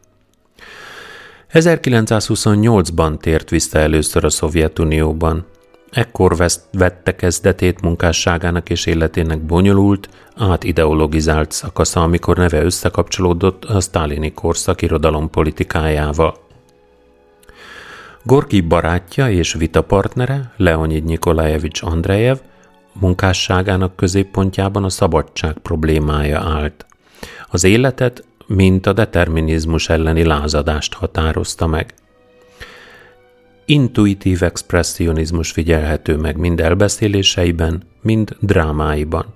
1928-ban 1.55 3.19
tért 3.19 3.51
vissza 3.51 3.79
először 3.79 4.25
a 4.25 4.31
Szovjetunióban. 4.31 5.47
Ekkor 5.91 6.37
vette 6.73 7.17
kezdetét 7.17 7.81
munkásságának 7.81 8.71
és 8.71 8.87
életének 8.87 9.41
bonyolult, 9.41 10.09
átideologizált 10.37 11.53
szakasza, 11.53 12.03
amikor 12.03 12.37
neve 12.37 12.63
összekapcsolódott 12.63 13.65
a 13.65 13.81
sztálini 13.81 14.33
korszak 14.33 14.83
irodalompolitikájával. 14.83 16.37
Gorki 18.23 18.61
barátja 18.61 19.31
és 19.31 19.53
vitapartnere, 19.53 20.53
Leonid 20.57 21.05
Nikolajevics 21.05 21.83
Andrejev, 21.83 22.39
munkásságának 22.93 23.97
középpontjában 23.97 24.85
a 24.85 24.89
szabadság 24.89 25.59
problémája 25.59 26.41
állt. 26.41 26.87
Az 27.51 27.65
életet 27.65 28.25
mint 28.55 28.87
a 28.87 28.93
determinizmus 28.93 29.89
elleni 29.89 30.25
lázadást 30.25 30.95
határozta 30.95 31.67
meg. 31.67 31.95
Intuitív 33.65 34.43
expressionizmus 34.43 35.51
figyelhető 35.51 36.17
meg 36.17 36.37
mind 36.37 36.61
elbeszéléseiben, 36.61 37.83
mind 38.03 38.37
drámáiban. 38.41 39.27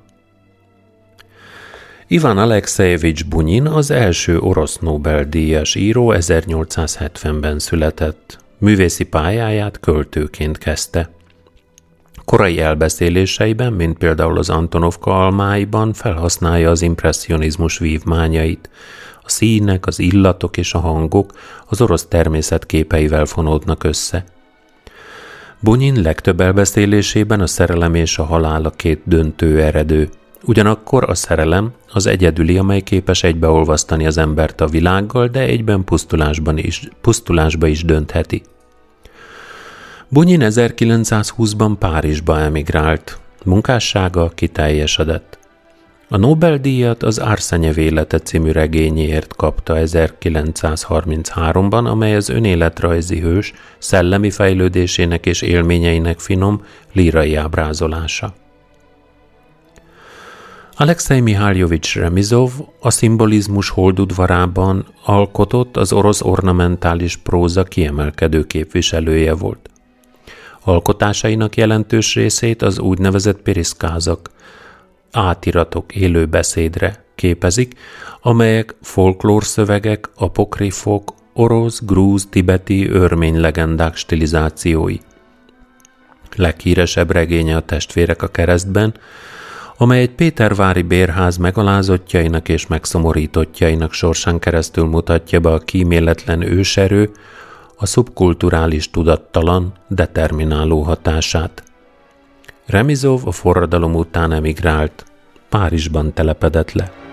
Ivan 2.07 2.38
Alexejevics 2.38 3.26
Bunyin 3.26 3.66
az 3.66 3.90
első 3.90 4.38
orosz 4.38 4.78
Nobel-díjas 4.78 5.74
író 5.74 6.12
1870-ben 6.16 7.59
született. 7.59 8.38
Művészi 8.59 9.04
pályáját 9.04 9.81
költőként 9.81 10.59
kezdte. 10.59 11.11
Korai 12.24 12.61
elbeszéléseiben, 12.61 13.72
mint 13.72 13.98
például 13.98 14.38
az 14.38 14.50
Antonovka 14.50 15.24
almáiban 15.24 15.92
felhasználja 15.92 16.70
az 16.70 16.83
impressionizmus 16.83 17.78
vívmányait. 17.78 18.70
A 19.28 19.30
színek, 19.30 19.86
az 19.86 19.98
illatok 19.98 20.56
és 20.56 20.74
a 20.74 20.78
hangok 20.78 21.32
az 21.66 21.80
orosz 21.80 22.06
természet 22.06 22.66
képeivel 22.66 23.24
fonódnak 23.24 23.84
össze. 23.84 24.24
Bunyin 25.60 26.02
legtöbb 26.02 26.40
elbeszélésében 26.40 27.40
a 27.40 27.46
szerelem 27.46 27.94
és 27.94 28.18
a 28.18 28.24
halál 28.24 28.64
a 28.64 28.70
két 28.70 29.00
döntő 29.04 29.62
eredő. 29.62 30.08
Ugyanakkor 30.44 31.10
a 31.10 31.14
szerelem 31.14 31.72
az 31.92 32.06
egyedüli, 32.06 32.58
amely 32.58 32.80
képes 32.80 33.22
egybeolvasztani 33.22 34.06
az 34.06 34.18
embert 34.18 34.60
a 34.60 34.66
világgal, 34.66 35.26
de 35.26 35.40
egyben 35.40 35.84
pusztulásban 35.84 36.58
is, 36.58 36.88
pusztulásba 37.00 37.66
is 37.66 37.84
döntheti. 37.84 38.42
Bunyin 40.08 40.40
1920-ban 40.42 41.72
Párizsba 41.78 42.40
emigrált. 42.40 43.18
Munkássága 43.44 44.28
kiteljesedett. 44.28 45.38
A 46.11 46.16
Nobel-díjat 46.16 47.03
az 47.03 47.18
Arsenyev 47.18 47.79
élete 47.79 48.18
című 48.18 48.51
regényéért 48.51 49.37
kapta 49.37 49.75
1933-ban, 49.77 51.85
amely 51.85 52.16
az 52.16 52.29
önéletrajzi 52.29 53.21
hős 53.21 53.53
szellemi 53.79 54.31
fejlődésének 54.31 55.27
és 55.27 55.42
élményeinek 55.42 56.18
finom 56.18 56.64
lírai 56.92 57.35
ábrázolása. 57.35 58.35
Alexei 60.77 61.21
Mihályovics 61.21 61.97
Remizov 61.97 62.51
a 62.81 62.90
szimbolizmus 62.90 63.68
holdudvarában 63.68 64.87
alkotott 65.05 65.77
az 65.77 65.92
orosz 65.92 66.23
ornamentális 66.23 67.16
próza 67.16 67.64
kiemelkedő 67.64 68.44
képviselője 68.44 69.35
volt. 69.35 69.71
Alkotásainak 70.64 71.57
jelentős 71.57 72.14
részét 72.14 72.62
az 72.62 72.79
úgynevezett 72.79 73.42
periszkázak, 73.42 74.31
átiratok 75.12 75.94
élő 75.94 76.27
beszédre 76.27 77.05
képezik, 77.14 77.75
amelyek 78.21 78.75
folklórszövegek, 78.83 80.11
apokrifok, 80.16 81.14
orosz, 81.33 81.85
grúz, 81.85 82.27
tibeti, 82.31 82.88
örmény 82.88 83.40
legendák 83.40 83.97
stilizációi. 83.97 84.97
Leghíresebb 86.37 87.11
regénye 87.11 87.57
a 87.57 87.61
Testvérek 87.61 88.23
a 88.23 88.27
keresztben, 88.27 88.94
amely 89.77 90.01
egy 90.01 90.11
Pétervári 90.11 90.83
bérház 90.83 91.37
megalázottjainak 91.37 92.49
és 92.49 92.66
megszomorítottjainak 92.66 93.92
sorsán 93.92 94.38
keresztül 94.38 94.85
mutatja 94.85 95.40
be 95.40 95.53
a 95.53 95.59
kíméletlen 95.59 96.42
őserő, 96.42 97.11
a 97.77 97.87
szubkulturális 97.87 98.90
tudattalan, 98.90 99.73
determináló 99.88 100.83
hatását. 100.83 101.62
Remizov 102.68 103.26
a 103.26 103.33
forradalom 103.33 103.94
után 103.94 104.33
emigrált, 104.33 105.04
Párizsban 105.48 106.12
telepedett 106.12 106.72
le. 106.72 107.08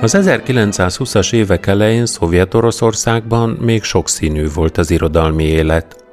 Az 0.00 0.16
1920-as 0.18 1.32
évek 1.32 1.66
elején 1.66 2.06
Szovjet-Oroszországban 2.06 3.50
még 3.50 3.82
sokszínű 3.82 4.48
volt 4.54 4.78
az 4.78 4.90
irodalmi 4.90 5.44
élet. 5.44 6.04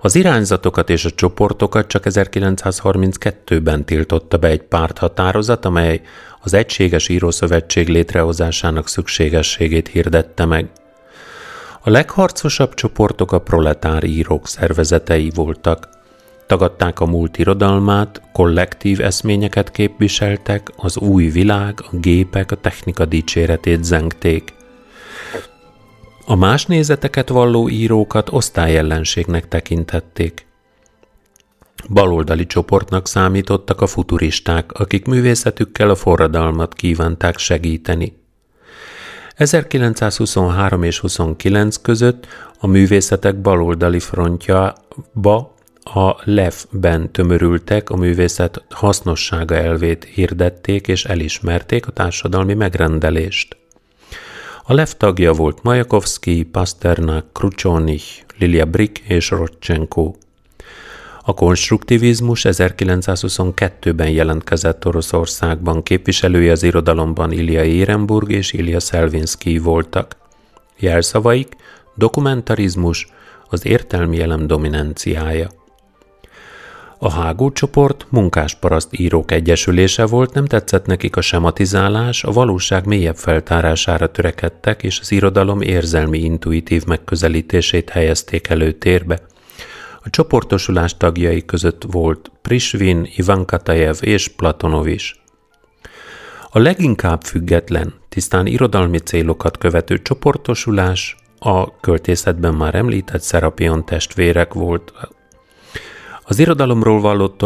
Az 0.00 0.14
irányzatokat 0.14 0.90
és 0.90 1.04
a 1.04 1.10
csoportokat 1.10 1.86
csak 1.86 2.02
1932-ben 2.06 3.84
tiltotta 3.84 4.36
be 4.36 4.48
egy 4.48 4.62
párthatározat, 4.62 5.64
amely 5.64 6.00
az 6.40 6.54
Egységes 6.54 7.08
Írószövetség 7.08 7.88
létrehozásának 7.88 8.88
szükségességét 8.88 9.88
hirdette 9.88 10.44
meg. 10.44 10.70
A 11.82 11.90
legharcosabb 11.90 12.74
csoportok 12.74 13.32
a 13.32 13.38
proletár 13.38 14.04
írók 14.04 14.48
szervezetei 14.48 15.30
voltak. 15.34 15.95
Tagadták 16.46 17.00
a 17.00 17.06
múlt 17.06 17.38
irodalmát, 17.38 18.22
kollektív 18.32 19.00
eszményeket 19.00 19.70
képviseltek, 19.70 20.70
az 20.76 20.98
új 20.98 21.28
világ, 21.28 21.80
a 21.90 21.96
gépek, 21.96 22.50
a 22.50 22.56
technika 22.56 23.04
dicséretét 23.04 23.84
zengték. 23.84 24.54
A 26.26 26.34
más 26.34 26.66
nézeteket 26.66 27.28
valló 27.28 27.68
írókat 27.68 28.32
osztályellenségnek 28.32 29.48
tekintették. 29.48 30.46
Baloldali 31.88 32.46
csoportnak 32.46 33.08
számítottak 33.08 33.80
a 33.80 33.86
futuristák, 33.86 34.72
akik 34.72 35.06
művészetükkel 35.06 35.90
a 35.90 35.94
forradalmat 35.94 36.74
kívánták 36.74 37.38
segíteni. 37.38 38.24
1923 39.36 40.82
és 40.82 40.98
29 40.98 41.76
között 41.76 42.26
a 42.58 42.66
művészetek 42.66 43.40
baloldali 43.40 44.00
frontjába 44.00 45.55
a 45.94 46.16
LEF-ben 46.24 47.12
tömörültek, 47.12 47.90
a 47.90 47.96
művészet 47.96 48.64
hasznossága 48.70 49.54
elvét 49.54 50.04
hirdették 50.04 50.88
és 50.88 51.04
elismerték 51.04 51.86
a 51.86 51.90
társadalmi 51.90 52.54
megrendelést. 52.54 53.56
A 54.62 54.74
LEF 54.74 54.94
tagja 54.94 55.32
volt 55.32 55.62
Majakovszki, 55.62 56.42
Pasternak, 56.42 57.32
Krucsonich, 57.32 58.04
Lilia 58.38 58.64
Brick 58.64 58.98
és 58.98 59.30
Rodchenko. 59.30 60.14
A 61.22 61.34
konstruktivizmus 61.34 62.44
1922-ben 62.48 64.10
jelentkezett 64.10 64.86
Oroszországban, 64.86 65.82
képviselője 65.82 66.52
az 66.52 66.62
irodalomban 66.62 67.32
Ilya 67.32 67.64
Érenburg 67.64 68.30
és 68.30 68.52
Ilya 68.52 68.80
Szelvinszki 68.80 69.58
voltak. 69.58 70.16
Jelszavaik 70.78 71.56
dokumentarizmus, 71.94 73.08
az 73.48 73.66
értelmi 73.66 74.20
elem 74.20 74.46
dominanciája. 74.46 75.64
A 76.98 77.10
Hágó 77.10 77.50
csoport 77.50 78.06
munkásparaszt 78.10 78.88
írók 78.98 79.30
egyesülése 79.30 80.06
volt, 80.06 80.34
nem 80.34 80.44
tetszett 80.44 80.86
nekik 80.86 81.16
a 81.16 81.20
sematizálás, 81.20 82.24
a 82.24 82.30
valóság 82.30 82.86
mélyebb 82.86 83.16
feltárására 83.16 84.10
törekedtek, 84.10 84.82
és 84.82 85.00
az 85.00 85.12
irodalom 85.12 85.60
érzelmi 85.60 86.18
intuitív 86.18 86.84
megközelítését 86.84 87.90
helyezték 87.90 88.48
előtérbe. 88.48 89.20
A 90.02 90.10
csoportosulás 90.10 90.96
tagjai 90.96 91.44
között 91.44 91.82
volt 91.90 92.30
Prisvin, 92.42 93.08
Ivan 93.16 93.44
Katajev 93.44 93.96
és 94.00 94.28
Platonov 94.28 94.86
is. 94.86 95.20
A 96.50 96.58
leginkább 96.58 97.22
független, 97.22 97.94
tisztán 98.08 98.46
irodalmi 98.46 98.98
célokat 98.98 99.58
követő 99.58 100.02
csoportosulás 100.02 101.16
a 101.38 101.80
költészetben 101.80 102.54
már 102.54 102.74
említett 102.74 103.22
Szerapion 103.22 103.84
testvérek 103.84 104.54
volt, 104.54 104.92
az 106.28 106.38
irodalomról 106.38 107.00
vallott 107.00 107.44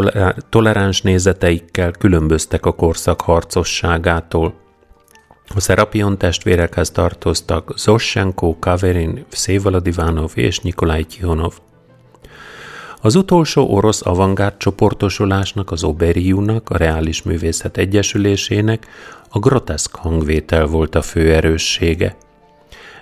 toleráns 0.48 1.02
nézeteikkel 1.02 1.90
különböztek 1.90 2.66
a 2.66 2.72
korszak 2.72 3.20
harcosságától. 3.20 4.54
A 5.54 5.60
Szerapion 5.60 6.18
testvérekhez 6.18 6.90
tartoztak 6.90 7.72
Zossenko, 7.76 8.58
Kaverin, 8.58 9.24
Szévalad 9.28 9.86
Ivánov 9.86 10.30
és 10.34 10.58
Nikolaj 10.58 11.02
Tihonov. 11.02 11.58
Az 13.00 13.14
utolsó 13.14 13.74
orosz 13.74 14.06
avantgárd 14.06 14.56
csoportosulásnak, 14.56 15.70
az 15.70 15.84
Oberiúnak, 15.84 16.70
a 16.70 16.76
Reális 16.76 17.22
Művészet 17.22 17.76
Egyesülésének 17.76 18.86
a 19.28 19.38
groteszk 19.38 19.94
hangvétel 19.94 20.66
volt 20.66 20.94
a 20.94 21.02
fő 21.02 21.34
erőssége– 21.34 22.16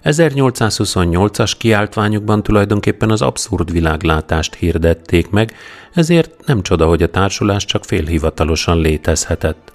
1828-as 0.05 1.53
kiáltványukban 1.59 2.43
tulajdonképpen 2.43 3.11
az 3.11 3.23
abszurd 3.23 3.73
világlátást 3.73 4.55
hirdették 4.55 5.31
meg, 5.31 5.53
ezért 5.93 6.47
nem 6.47 6.63
csoda, 6.63 6.87
hogy 6.87 7.03
a 7.03 7.11
társulás 7.11 7.65
csak 7.65 7.85
félhivatalosan 7.85 8.81
létezhetett. 8.81 9.73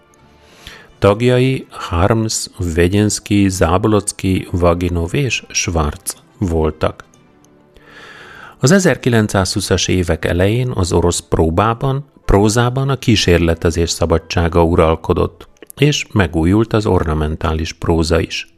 Tagjai 1.00 1.68
Harms, 1.70 2.48
Vegyenszki, 2.76 3.50
Zábolocki, 3.50 4.48
Vaginov 4.52 5.14
és 5.14 5.44
Schwarz 5.50 6.16
voltak. 6.38 7.04
Az 8.60 8.74
1920-as 8.76 9.90
évek 9.90 10.26
elején 10.26 10.70
az 10.70 10.92
orosz 10.92 11.20
próbában, 11.20 12.06
prózában 12.26 12.90
a 12.90 12.96
kísérletezés 12.96 13.90
szabadsága 13.90 14.64
uralkodott, 14.64 15.48
és 15.76 16.06
megújult 16.12 16.74
az 16.74 16.86
ornamentális 16.86 17.74
próza 17.74 18.20
is. 18.20 18.53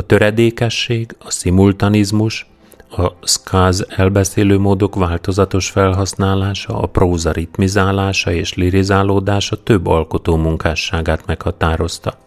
A 0.00 0.02
töredékesség, 0.02 1.16
a 1.18 1.30
szimultanizmus, 1.30 2.46
a 2.90 3.12
szkáz 3.22 3.86
elbeszélő 3.88 4.58
módok 4.58 4.94
változatos 4.94 5.70
felhasználása, 5.70 6.80
a 6.80 6.86
próza 6.86 7.32
ritmizálása 7.32 8.32
és 8.32 8.54
lirizálódása 8.54 9.62
több 9.62 9.86
alkotó 9.86 10.36
munkásságát 10.36 11.26
meghatározta. 11.26 12.18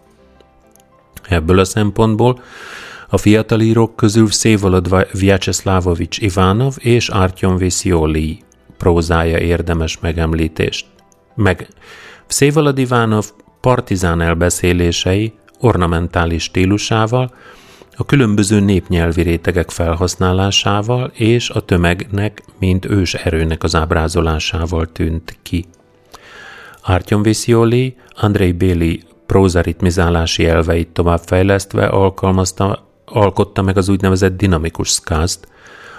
Ebből 1.28 1.58
a 1.58 1.64
szempontból 1.64 2.42
a 3.08 3.16
fiatal 3.16 3.60
írók 3.60 3.96
közül 3.96 4.30
Szévalod 4.30 5.06
Vyacheslavovics 5.12 6.18
Ivanov 6.18 6.74
és 6.78 7.08
Artyom 7.08 7.56
Viszioli 7.56 8.42
prózája 8.78 9.38
érdemes 9.38 9.98
megemlítést. 10.00 10.86
Meg 11.34 11.68
Szévalod 12.26 12.78
Ivanov 12.78 13.30
partizán 13.60 14.20
elbeszélései 14.20 15.32
ornamentális 15.64 16.42
stílusával, 16.42 17.34
a 17.96 18.04
különböző 18.04 18.60
népnyelvi 18.60 19.22
rétegek 19.22 19.70
felhasználásával 19.70 21.10
és 21.14 21.50
a 21.50 21.60
tömegnek, 21.60 22.42
mint 22.58 22.84
ős 22.84 23.14
erőnek 23.14 23.62
az 23.62 23.74
ábrázolásával 23.74 24.92
tűnt 24.92 25.38
ki. 25.42 25.64
Artyom 26.82 27.22
Viszioli, 27.22 27.96
Andrei 28.10 28.52
Béli 28.52 29.02
prózaritmizálási 29.26 30.46
elveit 30.46 30.88
továbbfejlesztve 30.88 31.86
alkalmazta, 31.86 32.88
alkotta 33.04 33.62
meg 33.62 33.76
az 33.76 33.88
úgynevezett 33.88 34.36
dinamikus 34.36 34.88
szkázt, 34.88 35.48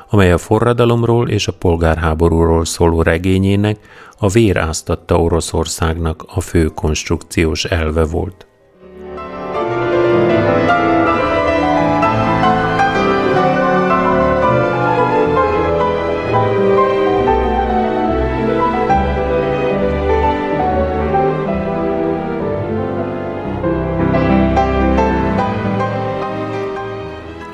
amely 0.10 0.31
a 0.31 0.38
forradalomról 0.38 1.29
és 1.29 1.47
a 1.47 1.53
polgárháborúról 1.53 2.65
szóló 2.65 3.01
regényének 3.01 3.79
a 4.17 4.29
vér 4.29 4.58
áztatta 4.58 5.21
Oroszországnak 5.21 6.23
a 6.27 6.41
fő 6.41 6.65
konstrukciós 6.65 7.65
elve 7.65 8.05
volt. 8.05 8.44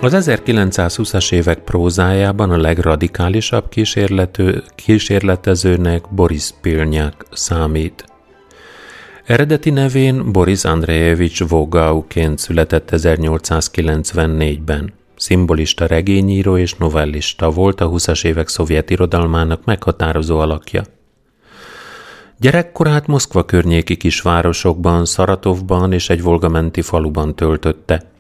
Az 0.04 0.30
1920-as 0.30 1.32
évek 1.32 1.60
prózájában 1.60 2.52
a 2.52 2.58
legradikálisabb 2.58 3.70
kísérletezőnek 4.76 6.04
Boris 6.10 6.50
Pilnyák 6.62 7.26
számít. 7.32 8.06
Eredeti 9.26 9.70
nevén 9.70 10.32
Boris 10.32 10.64
Andrejevics 10.64 11.44
Vogauként 11.44 12.40
született 12.40 12.90
1894-ben. 12.92 14.94
Szimbolista 15.16 15.86
regényíró 15.86 16.58
és 16.58 16.74
novellista 16.74 17.52
volt 17.52 17.82
a 17.82 17.90
20-as 17.90 18.26
évek 18.26 18.48
szovjet 18.48 18.90
irodalmának 18.90 19.66
meghatározó 19.66 20.40
alakja. 20.40 20.84
Gyerekkorát 22.40 23.08
Moszkva 23.08 23.46
környéki 23.46 23.98
kisvárosokban, 23.98 25.06
Szaratovban 25.06 25.94
és 25.94 26.10
egy 26.10 26.22
volgamenti 26.22 26.82
faluban 26.82 27.36
töltötte– 27.36 28.04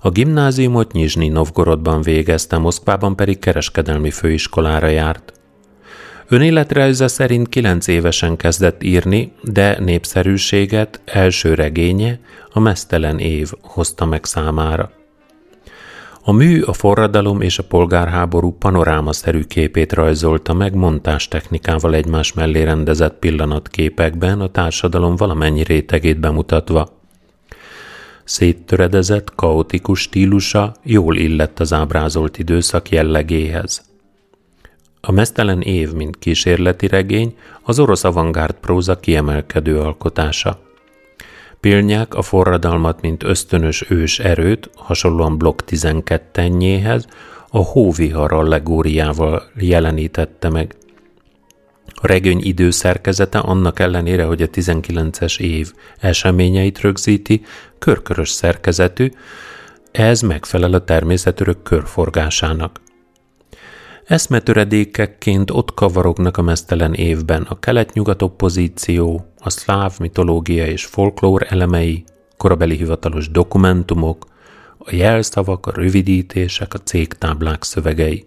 a 0.00 0.10
gimnáziumot 0.10 0.92
Nyizsnyi 0.92 1.28
Novgorodban 1.28 2.02
végezte, 2.02 2.58
Moszkvában 2.58 3.16
pedig 3.16 3.38
kereskedelmi 3.38 4.10
főiskolára 4.10 4.86
járt. 4.86 5.32
Önéletrajza 6.28 7.08
szerint 7.08 7.48
kilenc 7.48 7.86
évesen 7.86 8.36
kezdett 8.36 8.82
írni, 8.82 9.32
de 9.42 9.78
népszerűséget 9.80 11.00
első 11.04 11.54
regénye, 11.54 12.20
a 12.52 12.60
Mesztelen 12.60 13.18
év 13.18 13.50
hozta 13.60 14.04
meg 14.04 14.24
számára. 14.24 14.90
A 16.22 16.32
mű 16.32 16.60
a 16.60 16.72
forradalom 16.72 17.40
és 17.40 17.58
a 17.58 17.62
polgárháború 17.62 18.56
panorámaszerű 18.58 19.42
képét 19.42 19.92
rajzolta 19.92 20.54
meg 20.54 20.74
montás 20.74 21.28
technikával 21.28 21.94
egymás 21.94 22.32
mellé 22.32 22.62
rendezett 22.62 23.18
pillanatképekben 23.18 24.40
a 24.40 24.48
társadalom 24.48 25.16
valamennyi 25.16 25.62
rétegét 25.62 26.20
bemutatva– 26.20 26.88
széttöredezett, 28.28 29.34
kaotikus 29.34 30.00
stílusa 30.00 30.74
jól 30.82 31.16
illett 31.16 31.60
az 31.60 31.72
ábrázolt 31.72 32.38
időszak 32.38 32.88
jellegéhez. 32.88 33.82
A 35.00 35.12
Mesztelen 35.12 35.60
év, 35.60 35.92
mint 35.92 36.18
kísérleti 36.18 36.86
regény, 36.86 37.36
az 37.62 37.78
orosz 37.78 38.04
avantgárd 38.04 38.54
próza 38.54 39.00
kiemelkedő 39.00 39.80
alkotása. 39.80 40.60
Pilnyák 41.60 42.14
a 42.14 42.22
forradalmat, 42.22 43.00
mint 43.00 43.22
ösztönös 43.22 43.90
ős 43.90 44.18
erőt, 44.18 44.70
hasonlóan 44.74 45.38
Blokk 45.38 45.60
12-nyéhez, 45.66 47.04
a 47.50 47.58
hóvihar 47.58 48.32
allegóriával 48.32 49.42
jelenítette 49.58 50.48
meg. 50.48 50.74
A 52.00 52.06
regény 52.06 52.40
időszerkezete 52.42 53.38
annak 53.38 53.78
ellenére, 53.78 54.24
hogy 54.24 54.42
a 54.42 54.46
19-es 54.46 55.40
év 55.40 55.72
eseményeit 56.00 56.80
rögzíti, 56.80 57.42
körkörös 57.78 58.30
szerkezetű, 58.30 59.10
ez 59.90 60.20
megfelel 60.20 60.72
a 60.72 60.84
természetörök 60.84 61.62
körforgásának. 61.62 62.80
Eszmetöredékekként 64.04 65.50
ott 65.50 65.74
kavarognak 65.74 66.36
a 66.36 66.42
mesztelen 66.42 66.94
évben 66.94 67.42
a 67.42 67.58
kelet-nyugat 67.58 68.22
oppozíció, 68.22 69.26
a 69.38 69.50
szláv 69.50 69.98
mitológia 69.98 70.66
és 70.66 70.84
folklór 70.84 71.46
elemei, 71.48 72.04
korabeli 72.36 72.76
hivatalos 72.76 73.30
dokumentumok, 73.30 74.26
a 74.78 74.94
jelszavak, 74.94 75.66
a 75.66 75.70
rövidítések, 75.70 76.74
a 76.74 76.78
cégtáblák 76.78 77.62
szövegei. 77.62 78.24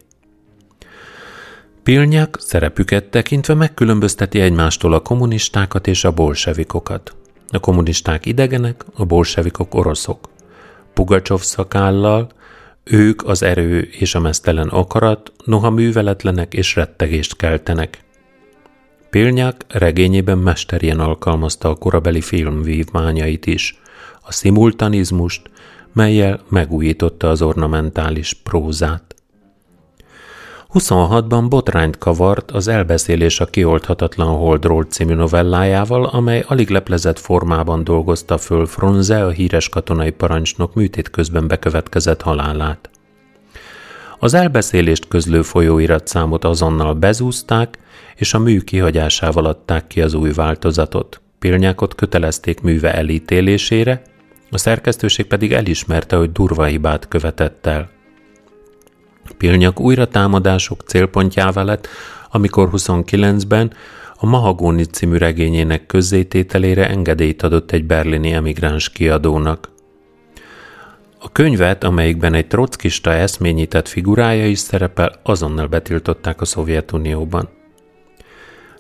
Pilnyak 1.91 2.38
szerepüket 2.39 3.06
tekintve 3.06 3.54
megkülönbözteti 3.54 4.39
egymástól 4.39 4.93
a 4.93 4.99
kommunistákat 4.99 5.88
és 5.88 6.04
a 6.04 6.12
bolsevikokat. 6.12 7.15
A 7.47 7.60
kommunisták 7.60 8.25
idegenek, 8.25 8.86
a 8.93 9.06
bolsevikok 9.06 9.75
oroszok. 9.75 10.30
Pugacsov 10.93 11.41
szakállal, 11.41 12.30
ők 12.84 13.27
az 13.27 13.43
erő 13.43 13.80
és 13.80 14.15
a 14.15 14.19
mesztelen 14.19 14.67
akarat, 14.67 15.32
noha 15.45 15.69
műveletlenek 15.69 16.54
és 16.54 16.75
rettegést 16.75 17.36
keltenek. 17.36 18.04
Pilnyak 19.10 19.56
regényében 19.67 20.38
mesterien 20.38 20.99
alkalmazta 20.99 21.69
a 21.69 21.75
korabeli 21.75 22.21
film 22.21 22.62
vívmányait 22.62 23.45
is, 23.45 23.80
a 24.21 24.32
szimultanizmust, 24.32 25.49
melyel 25.93 26.41
megújította 26.49 27.30
az 27.30 27.41
ornamentális 27.41 28.34
prózát. 28.34 29.15
26-ban 30.73 31.45
botrányt 31.49 31.97
kavart 31.97 32.51
az 32.51 32.67
Elbeszélés 32.67 33.39
a 33.39 33.45
kioldhatatlan 33.45 34.36
Holdról 34.36 34.84
című 34.84 35.13
novellájával, 35.13 36.05
amely 36.05 36.43
alig 36.47 36.69
leplezett 36.69 37.19
formában 37.19 37.84
dolgozta 37.84 38.38
föl 38.38 38.65
Fronze, 38.65 39.25
a 39.25 39.29
híres 39.29 39.69
katonai 39.69 40.12
parancsnok 40.12 40.73
műtét 40.73 41.10
közben 41.10 41.47
bekövetkezett 41.47 42.21
halálát. 42.21 42.89
Az 44.19 44.34
elbeszélést 44.34 45.07
közlő 45.07 45.41
folyóiratszámot 45.41 46.45
azonnal 46.45 46.93
bezúzták, 46.93 47.77
és 48.15 48.34
a 48.34 48.39
mű 48.39 48.60
kihagyásával 48.60 49.45
adták 49.45 49.88
ki 49.88 50.01
az 50.01 50.13
új 50.13 50.31
változatot. 50.31 51.21
Pilnyákot 51.39 51.95
kötelezték 51.95 52.62
műve 52.62 52.93
elítélésére, 52.93 54.01
a 54.51 54.57
szerkesztőség 54.57 55.25
pedig 55.25 55.53
elismerte, 55.53 56.15
hogy 56.15 56.31
durva 56.31 56.63
hibát 56.63 57.07
követett 57.07 57.65
el. 57.65 57.89
Pilnyak 59.37 59.79
újra 59.79 60.07
támadások 60.07 60.81
célpontjává 60.81 61.63
lett, 61.63 61.87
amikor 62.29 62.69
29-ben 62.71 63.73
a 64.15 64.25
Mahagóni 64.25 64.83
című 64.83 65.17
regényének 65.17 65.85
közzétételére 65.85 66.89
engedélyt 66.89 67.43
adott 67.43 67.71
egy 67.71 67.85
berlini 67.85 68.31
emigráns 68.31 68.89
kiadónak. 68.89 69.69
A 71.19 71.31
könyvet, 71.31 71.83
amelyikben 71.83 72.33
egy 72.33 72.47
trockista 72.47 73.13
eszményített 73.13 73.87
figurája 73.87 74.47
is 74.47 74.59
szerepel, 74.59 75.19
azonnal 75.23 75.67
betiltották 75.67 76.41
a 76.41 76.45
Szovjetunióban. 76.45 77.49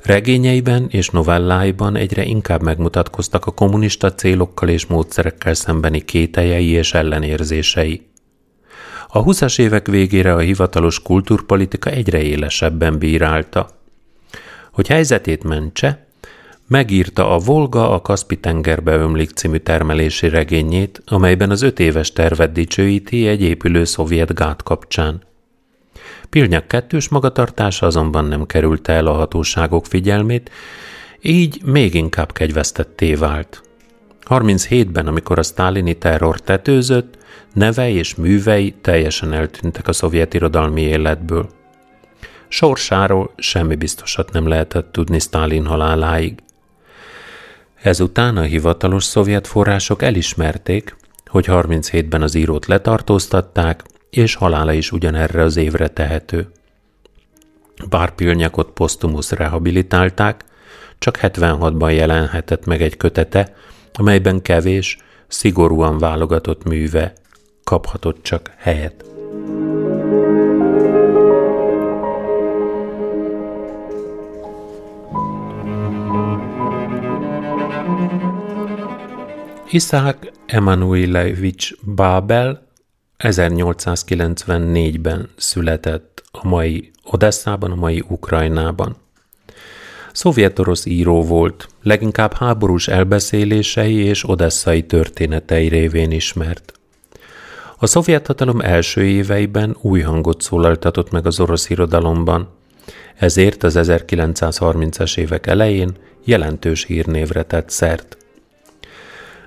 Regényeiben 0.03 0.87
és 0.89 1.09
novelláiban 1.09 1.95
egyre 1.95 2.23
inkább 2.23 2.61
megmutatkoztak 2.61 3.45
a 3.45 3.51
kommunista 3.51 4.13
célokkal 4.13 4.69
és 4.69 4.85
módszerekkel 4.85 5.53
szembeni 5.53 6.01
kételjei 6.01 6.69
és 6.69 6.93
ellenérzései. 6.93 8.10
A 9.13 9.23
20-as 9.23 9.59
évek 9.59 9.87
végére 9.87 10.33
a 10.33 10.39
hivatalos 10.39 11.01
kultúrpolitika 11.01 11.89
egyre 11.89 12.21
élesebben 12.21 12.97
bírálta. 12.97 13.69
Hogy 14.71 14.87
helyzetét 14.87 15.43
mentse, 15.43 16.05
megírta 16.67 17.33
a 17.33 17.37
Volga 17.37 17.93
a 17.93 18.01
Kaspi-tengerbe 18.01 18.95
ömlik 18.95 19.29
című 19.29 19.57
termelési 19.57 20.29
regényét, 20.29 21.01
amelyben 21.05 21.49
az 21.49 21.61
öt 21.61 21.79
éves 21.79 22.13
tervet 22.13 22.51
dicsőíti 22.51 23.27
egy 23.27 23.41
épülő 23.41 23.83
szovjet 23.83 24.33
gát 24.33 24.63
kapcsán. 24.63 25.21
Pilnyak 26.29 26.67
kettős 26.67 27.09
magatartása 27.09 27.85
azonban 27.85 28.25
nem 28.25 28.45
került 28.45 28.87
el 28.87 29.07
a 29.07 29.13
hatóságok 29.13 29.85
figyelmét, 29.85 30.51
így 31.21 31.61
még 31.65 31.93
inkább 31.93 32.31
kegyvesztetté 32.33 33.13
vált. 33.13 33.61
37-ben, 34.29 35.07
amikor 35.07 35.39
a 35.39 35.43
sztálini 35.43 35.97
terror 35.97 36.39
tetőzött, 36.39 37.17
neve 37.53 37.89
és 37.89 38.15
művei 38.15 38.73
teljesen 38.81 39.33
eltűntek 39.33 39.87
a 39.87 39.93
szovjet 39.93 40.33
irodalmi 40.33 40.81
életből. 40.81 41.49
Sorsáról 42.47 43.33
semmi 43.35 43.75
biztosat 43.75 44.31
nem 44.31 44.47
lehetett 44.47 44.91
tudni 44.91 45.19
Sztálin 45.19 45.65
haláláig. 45.65 46.39
Ezután 47.81 48.37
a 48.37 48.41
hivatalos 48.41 49.03
szovjet 49.03 49.47
források 49.47 50.01
elismerték, 50.01 50.95
hogy 51.25 51.45
37-ben 51.49 52.21
az 52.21 52.35
írót 52.35 52.65
letartóztatták, 52.65 53.83
és 54.09 54.35
halála 54.35 54.73
is 54.73 54.91
ugyanerre 54.91 55.43
az 55.43 55.57
évre 55.57 55.87
tehető. 55.87 56.51
Bár 57.89 58.15
Pilnyakot 58.15 58.71
posztumusz 58.71 59.31
rehabilitálták, 59.31 60.43
csak 60.97 61.17
76-ban 61.21 61.95
jelenhetett 61.95 62.65
meg 62.65 62.81
egy 62.81 62.97
kötete, 62.97 63.55
amelyben 63.93 64.41
kevés, 64.41 64.97
szigorúan 65.27 65.97
válogatott 65.97 66.63
műve 66.63 67.13
kaphatott 67.63 68.23
csak 68.23 68.53
helyet. 68.57 69.05
Isaac 79.69 80.17
Emanuelevich 80.45 81.75
Babel 81.95 82.67
1894-ben 83.19 85.29
született 85.35 86.23
a 86.31 86.47
mai 86.47 86.91
Odesszában, 87.03 87.71
a 87.71 87.75
mai 87.75 88.03
Ukrajnában. 88.07 88.95
Szovjet-orosz 90.13 90.85
író 90.85 91.23
volt, 91.23 91.67
leginkább 91.83 92.33
háborús 92.33 92.87
elbeszélései 92.87 93.95
és 93.95 94.29
odesszai 94.29 94.83
történetei 94.83 95.67
révén 95.67 96.11
ismert. 96.11 96.73
A 97.77 97.85
szovjet 97.85 98.27
hatalom 98.27 98.61
első 98.61 99.03
éveiben 99.03 99.77
új 99.81 100.01
hangot 100.01 100.41
szólaltatott 100.41 101.11
meg 101.11 101.25
az 101.25 101.39
orosz 101.39 101.69
irodalomban, 101.69 102.49
ezért 103.15 103.63
az 103.63 103.77
1930-as 103.79 105.17
évek 105.17 105.47
elején 105.47 105.97
jelentős 106.25 106.85
hírnévre 106.85 107.43
tett 107.43 107.69
szert. 107.69 108.17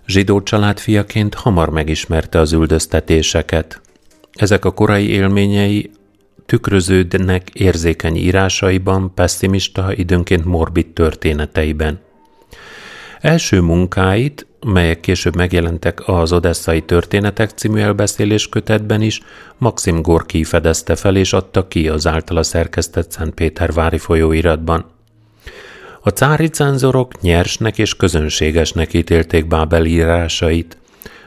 Zsidó 0.07 0.43
család 0.43 0.79
fiaként 0.79 1.35
hamar 1.35 1.71
megismerte 1.71 2.39
az 2.39 2.53
üldöztetéseket. 2.53 3.81
Ezek 4.33 4.65
a 4.65 4.71
korai 4.73 5.09
élményei 5.09 5.91
tükröződnek 6.47 7.51
érzékeny 7.53 8.17
írásaiban, 8.17 9.15
pessimista, 9.15 9.93
időnként 9.95 10.45
morbid 10.45 10.87
történeteiben. 10.87 12.01
Első 13.21 13.61
munkáit, 13.61 14.47
melyek 14.67 15.01
később 15.01 15.37
megjelentek 15.37 16.09
az 16.09 16.33
Odesszai 16.33 16.83
Történetek 16.83 17.51
című 17.51 17.81
elbeszélés 17.81 18.49
kötetben 18.49 19.03
is, 19.03 19.21
Maxim 19.59 20.03
Gorki 20.03 20.45
fedezte 20.45 20.97
fel 20.97 21.17
és 21.17 21.33
adta 21.33 21.69
ki 21.69 21.89
az 21.89 22.07
általa 22.07 22.43
szerkesztett 22.43 23.11
Szentpétervári 23.11 23.99
folyóiratban. 23.99 24.85
A 26.01 26.09
cári 26.09 26.49
cenzorok 26.49 27.21
nyersnek 27.21 27.79
és 27.79 27.97
közönségesnek 27.97 28.93
ítélték 28.93 29.47
Bábel 29.47 29.85
írásait. 29.85 30.77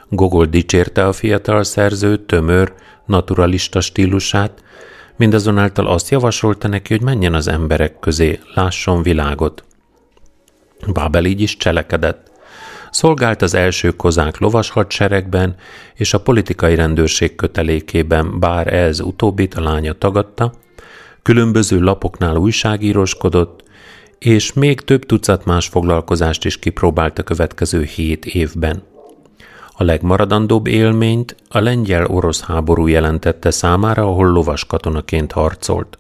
Gogol 0.10 0.46
dicsérte 0.46 1.08
a 1.08 1.14
fiatal 1.14 1.64
szerző 1.64 2.18
tömör, 2.18 2.74
naturalista 3.06 3.82
stílusát, 3.82 4.64
mindazonáltal 5.18 5.88
azt 5.88 6.10
javasolta 6.10 6.68
neki, 6.68 6.94
hogy 6.94 7.04
menjen 7.04 7.34
az 7.34 7.48
emberek 7.48 8.00
közé, 8.00 8.40
lásson 8.54 9.02
világot. 9.02 9.64
Bábel 10.94 11.26
így 11.26 11.42
is 11.42 11.58
cselekedett. 11.58 12.32
Szolgált 12.92 13.42
az 13.42 13.54
első 13.54 13.92
kozák 13.92 14.38
lovas 14.38 14.70
hadseregben, 14.70 15.56
és 15.96 16.14
a 16.14 16.22
politikai 16.22 16.76
rendőrség 16.76 17.36
kötelékében, 17.36 18.40
bár 18.40 18.74
ez 18.74 19.00
utóbbit 19.00 19.54
a 19.54 19.62
lánya 19.62 19.94
tagadta, 19.94 20.54
különböző 21.22 21.80
lapoknál 21.80 22.36
újságíroskodott, 22.36 23.64
és 24.20 24.54
még 24.54 24.82
több 24.82 25.06
tucat 25.06 25.46
más 25.46 25.68
foglalkozást 25.68 26.46
is 26.46 26.60
kipróbált 26.60 27.20
a 27.20 27.24
következő 27.24 27.84
hét 27.84 28.26
évben. 28.26 28.84
A 29.80 29.84
legmaradandóbb 29.84 30.68
élményt 30.68 31.36
a 31.50 31.60
lengyel-orosz 31.60 32.42
háború 32.42 32.88
jelentette 32.88 33.52
számára, 33.52 34.04
ahol 34.04 34.28
lovas 34.28 34.66
katonaként 34.66 35.32
harcolt. 35.32 35.98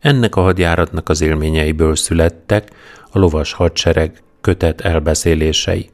Ennek 0.00 0.36
a 0.36 0.40
hadjáratnak 0.40 1.08
az 1.08 1.20
élményeiből 1.20 1.96
születtek 1.96 2.70
a 3.10 3.18
lovas 3.18 3.52
hadsereg 3.52 4.22
kötet 4.40 4.80
elbeszélései. 4.80 5.90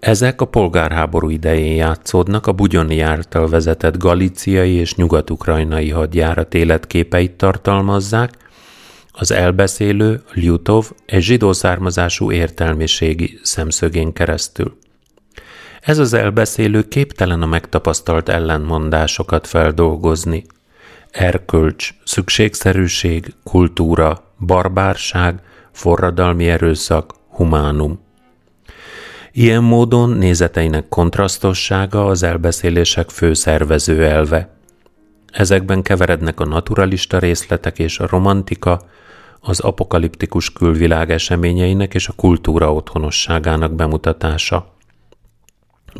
Ezek 0.00 0.40
a 0.40 0.44
polgárháború 0.44 1.28
idején 1.28 1.74
játszódnak 1.74 2.46
a 2.46 2.52
Bugyoni 2.52 3.00
által 3.00 3.48
vezetett 3.48 3.98
galiciai 3.98 4.72
és 4.72 4.94
nyugat-ukrajnai 4.94 5.90
hadjárat 5.90 6.54
életképeit 6.54 7.32
tartalmazzák, 7.32 8.32
az 9.12 9.30
elbeszélő, 9.30 10.22
Lyutov, 10.34 10.90
egy 11.06 11.22
zsidó 11.22 11.52
származású 11.52 12.32
értelmiségi 12.32 13.38
szemszögén 13.42 14.12
keresztül. 14.12 14.78
Ez 15.80 15.98
az 15.98 16.12
elbeszélő 16.12 16.88
képtelen 16.88 17.42
a 17.42 17.46
megtapasztalt 17.46 18.28
ellentmondásokat 18.28 19.46
feldolgozni. 19.46 20.44
Erkölcs, 21.10 21.94
szükségszerűség, 22.04 23.34
kultúra, 23.44 24.24
barbárság, 24.38 25.40
forradalmi 25.72 26.48
erőszak, 26.48 27.14
humánum. 27.28 28.00
Ilyen 29.32 29.62
módon 29.62 30.10
nézeteinek 30.10 30.88
kontrasztossága 30.88 32.06
az 32.06 32.22
elbeszélések 32.22 33.10
fő 33.10 33.34
szervező 33.34 34.04
elve. 34.04 34.54
Ezekben 35.32 35.82
keverednek 35.82 36.40
a 36.40 36.44
naturalista 36.44 37.18
részletek 37.18 37.78
és 37.78 37.98
a 37.98 38.06
romantika, 38.06 38.80
az 39.40 39.60
apokaliptikus 39.60 40.52
külvilág 40.52 41.10
eseményeinek 41.10 41.94
és 41.94 42.08
a 42.08 42.12
kultúra 42.12 42.74
otthonosságának 42.74 43.72
bemutatása. 43.72 44.78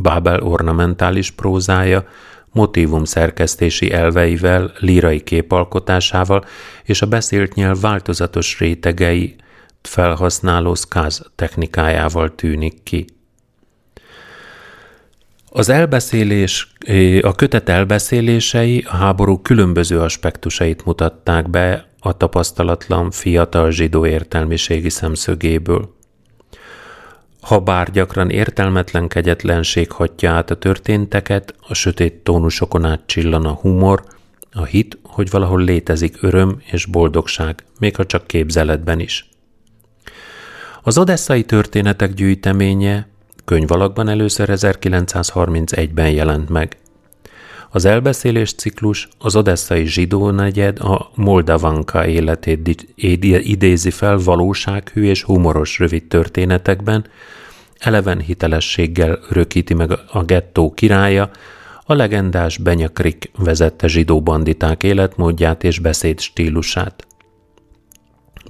Bábel 0.00 0.42
ornamentális 0.42 1.30
prózája, 1.30 2.04
motívum 2.52 3.04
szerkesztési 3.04 3.92
elveivel, 3.92 4.72
lírai 4.78 5.20
képalkotásával 5.20 6.44
és 6.84 7.02
a 7.02 7.06
beszélt 7.06 7.54
nyelv 7.54 7.80
változatos 7.80 8.58
rétegei 8.58 9.36
felhasználó 9.82 10.74
szkáz 10.74 11.30
technikájával 11.34 12.34
tűnik 12.34 12.82
ki. 12.82 13.04
Az 15.52 15.68
elbeszélés, 15.68 16.72
a 17.20 17.34
kötet 17.34 17.68
elbeszélései 17.68 18.84
a 18.88 18.96
háború 18.96 19.38
különböző 19.38 20.00
aspektusait 20.00 20.84
mutatták 20.84 21.50
be 21.50 21.88
a 21.98 22.16
tapasztalatlan 22.16 23.10
fiatal 23.10 23.70
zsidó 23.70 24.06
értelmiségi 24.06 24.88
szemszögéből. 24.88 25.98
Ha 27.40 27.58
bár 27.60 27.90
gyakran 27.90 28.30
értelmetlen 28.30 29.08
kegyetlenség 29.08 29.90
hatja 29.92 30.32
át 30.32 30.50
a 30.50 30.56
történteket, 30.56 31.54
a 31.68 31.74
sötét 31.74 32.14
tónusokon 32.14 32.84
át 32.84 33.00
csillan 33.06 33.46
a 33.46 33.52
humor, 33.52 34.04
a 34.52 34.64
hit, 34.64 34.98
hogy 35.02 35.30
valahol 35.30 35.62
létezik 35.62 36.22
öröm 36.22 36.62
és 36.64 36.86
boldogság, 36.86 37.64
még 37.78 37.96
ha 37.96 38.06
csak 38.06 38.26
képzeletben 38.26 39.00
is. 39.00 39.28
Az 40.82 40.98
odesszai 40.98 41.44
történetek 41.44 42.14
gyűjteménye 42.14 43.08
könyvalakban 43.44 44.08
először 44.08 44.48
1931-ben 44.52 46.10
jelent 46.10 46.48
meg. 46.48 46.79
Az 47.72 47.84
elbeszélés 47.84 48.52
ciklus 48.52 49.08
az 49.18 49.36
odesszai 49.36 49.86
zsidó 49.86 50.30
negyed 50.30 50.78
a 50.78 51.10
Moldavanka 51.14 52.06
életét 52.06 52.86
idézi 52.94 53.90
fel 53.90 54.18
valósághű 54.18 55.04
és 55.04 55.22
humoros 55.22 55.78
rövid 55.78 56.04
történetekben, 56.04 57.04
eleven 57.78 58.20
hitelességgel 58.20 59.18
örökíti 59.28 59.74
meg 59.74 59.90
a 60.12 60.22
gettó 60.24 60.72
királya, 60.74 61.30
a 61.84 61.94
legendás 61.94 62.58
Benyakrik 62.58 63.30
vezette 63.38 63.88
zsidó 63.88 64.22
banditák 64.22 64.82
életmódját 64.82 65.64
és 65.64 65.78
beszédstílusát. 65.78 67.06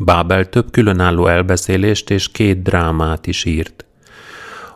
Bábel 0.00 0.48
több 0.48 0.70
különálló 0.70 1.26
elbeszélést 1.26 2.10
és 2.10 2.30
két 2.30 2.62
drámát 2.62 3.26
is 3.26 3.44
írt. 3.44 3.84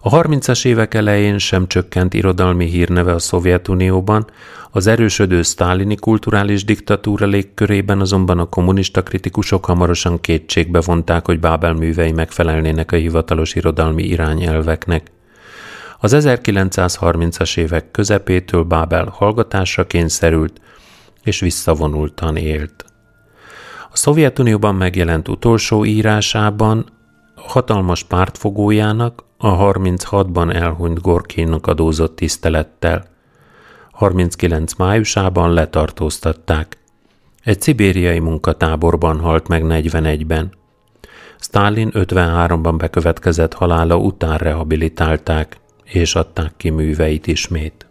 A 0.06 0.10
30-as 0.10 0.64
évek 0.66 0.94
elején 0.94 1.38
sem 1.38 1.66
csökkent 1.66 2.14
irodalmi 2.14 2.64
hírneve 2.64 3.12
a 3.12 3.18
Szovjetunióban, 3.18 4.26
az 4.70 4.86
erősödő 4.86 5.42
sztálini 5.42 5.94
kulturális 5.94 6.64
diktatúra 6.64 7.26
légkörében 7.26 8.00
azonban 8.00 8.38
a 8.38 8.44
kommunista 8.44 9.02
kritikusok 9.02 9.64
hamarosan 9.64 10.20
kétségbe 10.20 10.80
vonták, 10.80 11.26
hogy 11.26 11.40
Bábel 11.40 11.72
művei 11.72 12.12
megfelelnének 12.12 12.92
a 12.92 12.96
hivatalos 12.96 13.54
irodalmi 13.54 14.02
irányelveknek. 14.02 15.10
Az 16.00 16.16
1930-as 16.18 17.58
évek 17.58 17.90
közepétől 17.90 18.62
Bábel 18.62 19.08
hallgatásra 19.12 19.86
kényszerült, 19.86 20.60
és 21.22 21.40
visszavonultan 21.40 22.36
élt. 22.36 22.84
A 23.90 23.96
Szovjetunióban 23.96 24.74
megjelent 24.74 25.28
utolsó 25.28 25.84
írásában 25.84 26.86
hatalmas 27.34 28.02
pártfogójának, 28.02 29.24
a 29.44 29.56
36-ban 29.56 30.54
elhunyt 30.54 31.00
Gorkinak 31.00 31.66
adózott 31.66 32.16
tisztelettel. 32.16 33.04
39 33.92 34.74
májusában 34.74 35.52
letartóztatták. 35.52 36.78
Egy 37.42 37.60
szibériai 37.60 38.18
munkatáborban 38.18 39.20
halt 39.20 39.48
meg 39.48 39.62
41-ben. 39.66 40.52
Stalin 41.40 41.90
53-ban 41.92 42.74
bekövetkezett 42.76 43.54
halála 43.54 43.96
után 43.96 44.38
rehabilitálták, 44.38 45.56
és 45.84 46.14
adták 46.14 46.52
ki 46.56 46.70
műveit 46.70 47.26
ismét. 47.26 47.86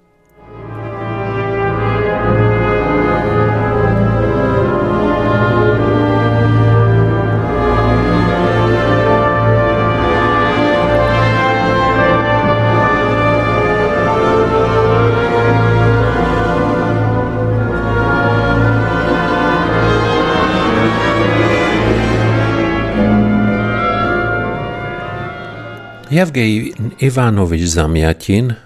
Jevgei 26.14 26.74
Ivanovics 26.98 27.66
Zamjatin, 27.66 28.58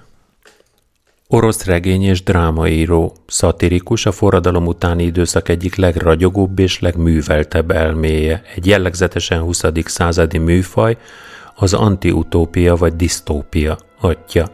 orosz 1.28 1.66
regény 1.66 2.04
és 2.04 2.24
drámaíró, 2.24 3.16
szatirikus, 3.28 4.06
a 4.06 4.12
forradalom 4.12 4.66
utáni 4.66 5.04
időszak 5.04 5.50
egyik 5.50 5.76
legragyogóbb 5.76 6.60
és 6.60 6.80
legműveltebb 6.80 7.72
elméje, 7.72 8.42
egy 8.56 8.66
jellegzetesen 8.66 9.42
20. 9.42 9.64
századi 9.86 10.38
műfaj, 10.38 10.98
az 11.56 11.74
antiutópia 11.74 12.76
vagy 12.76 12.96
disztópia 12.96 13.78
atya. 14.00 14.50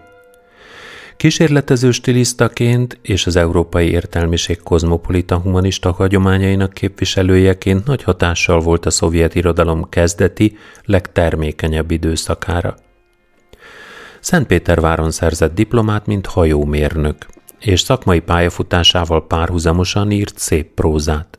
Kísérletező 1.17 1.91
stilisztaként 1.91 2.99
és 3.01 3.25
az 3.25 3.35
európai 3.35 3.89
értelmiség 3.89 4.61
kozmopolita 4.61 5.37
humanista 5.37 5.91
hagyományainak 5.91 6.73
képviselőjeként 6.73 7.85
nagy 7.85 8.03
hatással 8.03 8.59
volt 8.59 8.85
a 8.85 8.89
szovjet 8.89 9.35
irodalom 9.35 9.89
kezdeti, 9.89 10.57
legtermékenyebb 10.85 11.91
időszakára. 11.91 12.75
Szentpéterváron 14.23 15.11
szerzett 15.11 15.53
diplomát, 15.53 16.05
mint 16.05 16.25
hajómérnök, 16.25 17.25
és 17.59 17.79
szakmai 17.79 18.19
pályafutásával 18.19 19.27
párhuzamosan 19.27 20.11
írt 20.11 20.37
szép 20.37 20.73
prózát. 20.73 21.37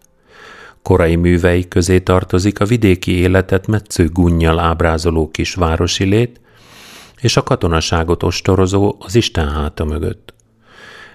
Korai 0.82 1.16
művei 1.16 1.68
közé 1.68 2.00
tartozik 2.00 2.60
a 2.60 2.64
vidéki 2.64 3.12
életet 3.12 3.66
metsző 3.66 4.08
gunnyal 4.08 4.58
ábrázoló 4.58 5.30
kisvárosi 5.30 6.04
lét, 6.04 6.40
és 7.20 7.36
a 7.36 7.42
katonaságot 7.42 8.22
ostorozó 8.22 8.96
az 8.98 9.14
Isten 9.14 9.50
háta 9.50 9.84
mögött. 9.84 10.34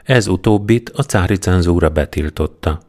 Ez 0.04 0.28
utóbbit 0.28 0.90
a 0.96 1.02
cári 1.02 1.36
cenzúra 1.36 1.90
betiltotta. 1.90 2.80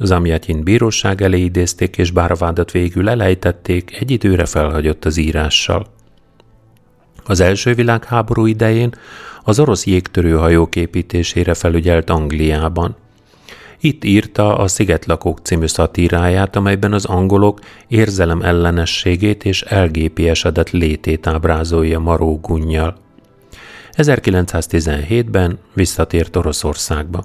Zamjatyin 0.00 0.64
bíróság 0.64 1.22
elé 1.22 1.40
idézték, 1.40 1.98
és 1.98 2.10
bár 2.10 2.30
a 2.30 2.34
vádat 2.34 2.70
végül 2.70 3.08
elejtették, 3.08 4.00
egy 4.00 4.10
időre 4.10 4.46
felhagyott 4.46 5.04
az 5.04 5.16
írással. 5.16 5.92
Az 7.24 7.40
első 7.40 7.74
világháború 7.74 8.46
idején 8.46 8.94
az 9.42 9.58
orosz 9.58 9.86
jégtörőhajók 9.86 10.76
építésére 10.76 11.54
felügyelt 11.54 12.10
Angliában. 12.10 12.96
Itt 13.80 14.04
írta 14.04 14.56
a 14.56 14.68
Szigetlakók 14.68 15.38
című 15.42 15.66
szatíráját, 15.66 16.56
amelyben 16.56 16.92
az 16.92 17.04
angolok 17.04 17.60
érzelem 17.88 18.42
ellenességét 18.42 19.44
és 19.44 19.62
elgépiesedett 19.62 20.70
létét 20.70 21.26
ábrázolja 21.26 21.98
Maró 21.98 22.38
Gunnyal. 22.42 22.96
1917-ben 23.92 25.58
visszatért 25.72 26.36
Oroszországba. 26.36 27.24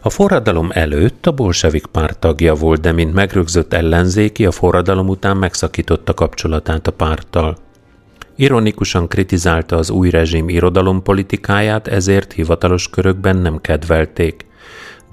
A 0.00 0.10
forradalom 0.10 0.68
előtt 0.72 1.26
a 1.26 1.32
bolsevik 1.32 1.86
párt 1.86 2.18
tagja 2.18 2.54
volt, 2.54 2.80
de 2.80 2.92
mint 2.92 3.14
megrögzött 3.14 3.72
ellenzéki, 3.72 4.46
a 4.46 4.50
forradalom 4.50 5.08
után 5.08 5.36
megszakította 5.36 6.14
kapcsolatát 6.14 6.86
a 6.86 6.92
párttal. 6.92 7.56
Ironikusan 8.36 9.08
kritizálta 9.08 9.76
az 9.76 9.90
új 9.90 10.10
rezsim 10.10 10.48
irodalompolitikáját, 10.48 11.88
ezért 11.88 12.32
hivatalos 12.32 12.88
körökben 12.88 13.36
nem 13.36 13.60
kedvelték 13.60 14.44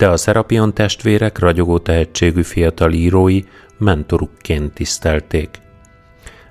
de 0.02 0.10
a 0.10 0.18
Szerapion 0.18 0.74
testvérek 0.74 1.40
ragyogó 1.40 1.78
tehetségű 1.78 2.42
fiatal 2.44 2.92
írói 2.92 3.42
mentorukként 3.78 4.74
tisztelték. 4.74 5.50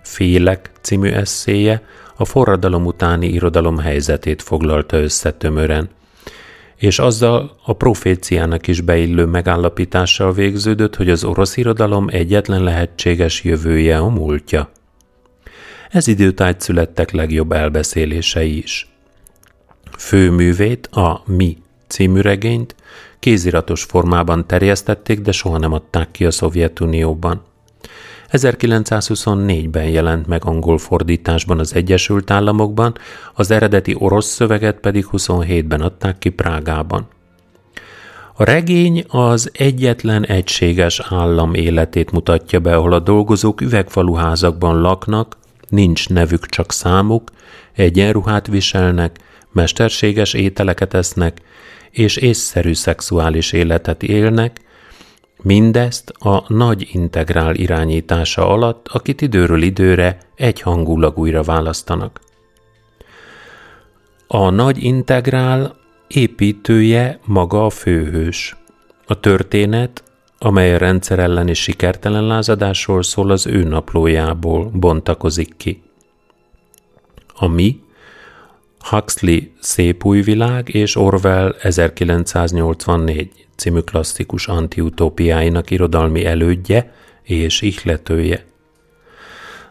Félek 0.02 0.70
című 0.80 1.10
eszéje 1.10 1.82
a 2.16 2.24
forradalom 2.24 2.86
utáni 2.86 3.26
irodalom 3.26 3.78
helyzetét 3.78 4.42
foglalta 4.42 4.96
össze 4.96 5.32
tömören, 5.32 5.88
és 6.76 6.98
azzal 6.98 7.56
a 7.64 7.72
proféciának 7.72 8.66
is 8.66 8.80
beillő 8.80 9.24
megállapítással 9.24 10.32
végződött, 10.32 10.96
hogy 10.96 11.10
az 11.10 11.24
orosz 11.24 11.56
irodalom 11.56 12.06
egyetlen 12.10 12.62
lehetséges 12.62 13.44
jövője 13.44 13.98
a 13.98 14.08
múltja. 14.08 14.70
Ez 15.90 16.06
időtájt 16.06 16.60
születtek 16.60 17.10
legjobb 17.10 17.52
elbeszélései 17.52 18.56
is. 18.56 18.90
Főművét, 19.98 20.86
a 20.86 21.22
Mi 21.26 21.56
című 21.86 22.20
regényt 22.20 22.74
kéziratos 23.18 23.82
formában 23.82 24.46
terjesztették, 24.46 25.20
de 25.20 25.32
soha 25.32 25.58
nem 25.58 25.72
adták 25.72 26.10
ki 26.10 26.24
a 26.24 26.30
Szovjetunióban. 26.30 27.42
1924-ben 28.32 29.84
jelent 29.84 30.26
meg 30.26 30.44
angol 30.44 30.78
fordításban 30.78 31.58
az 31.58 31.74
Egyesült 31.74 32.30
Államokban, 32.30 32.94
az 33.34 33.50
eredeti 33.50 33.96
orosz 33.98 34.26
szöveget 34.26 34.80
pedig 34.80 35.06
27-ben 35.12 35.80
adták 35.80 36.18
ki 36.18 36.28
Prágában. 36.28 37.06
A 38.34 38.44
regény 38.44 39.04
az 39.08 39.50
egyetlen 39.52 40.24
egységes 40.24 41.00
állam 41.08 41.54
életét 41.54 42.10
mutatja 42.10 42.60
be, 42.60 42.76
ahol 42.76 42.92
a 42.92 42.98
dolgozók 42.98 43.60
üvegfaluházakban 43.60 44.80
laknak, 44.80 45.38
nincs 45.70 46.08
nevük, 46.08 46.46
csak 46.46 46.72
számuk, 46.72 47.30
egyenruhát 47.72 48.46
viselnek, 48.46 49.18
mesterséges 49.52 50.34
ételeket 50.34 50.94
esznek, 50.94 51.40
és 51.90 52.16
észszerű 52.16 52.74
szexuális 52.74 53.52
életet 53.52 54.02
élnek, 54.02 54.60
mindezt 55.42 56.10
a 56.10 56.44
nagy 56.48 56.88
integrál 56.92 57.54
irányítása 57.54 58.48
alatt, 58.48 58.88
akit 58.88 59.20
időről 59.20 59.62
időre 59.62 60.18
egyhangulag 60.34 61.18
újra 61.18 61.42
választanak. 61.42 62.20
A 64.26 64.50
nagy 64.50 64.84
integrál 64.84 65.76
építője 66.08 67.18
maga 67.24 67.64
a 67.64 67.70
főhős. 67.70 68.56
A 69.06 69.20
történet, 69.20 70.02
amely 70.42 70.74
a 70.74 70.78
rendszer 70.78 71.18
elleni 71.18 71.54
sikertelen 71.54 72.24
lázadásról 72.24 73.02
szól, 73.02 73.30
az 73.30 73.46
ő 73.46 73.62
naplójából 73.62 74.70
bontakozik 74.74 75.56
ki. 75.56 75.82
A 77.34 77.46
mi 77.46 77.80
Huxley 78.78 79.40
Szép 79.60 80.04
új 80.04 80.20
világ 80.20 80.74
és 80.74 80.96
Orwell 80.96 81.56
1984 81.60 83.46
című 83.56 83.80
klasszikus 83.80 84.48
antiutópiáinak 84.48 85.70
irodalmi 85.70 86.24
elődje 86.24 86.92
és 87.22 87.60
ihletője. 87.60 88.44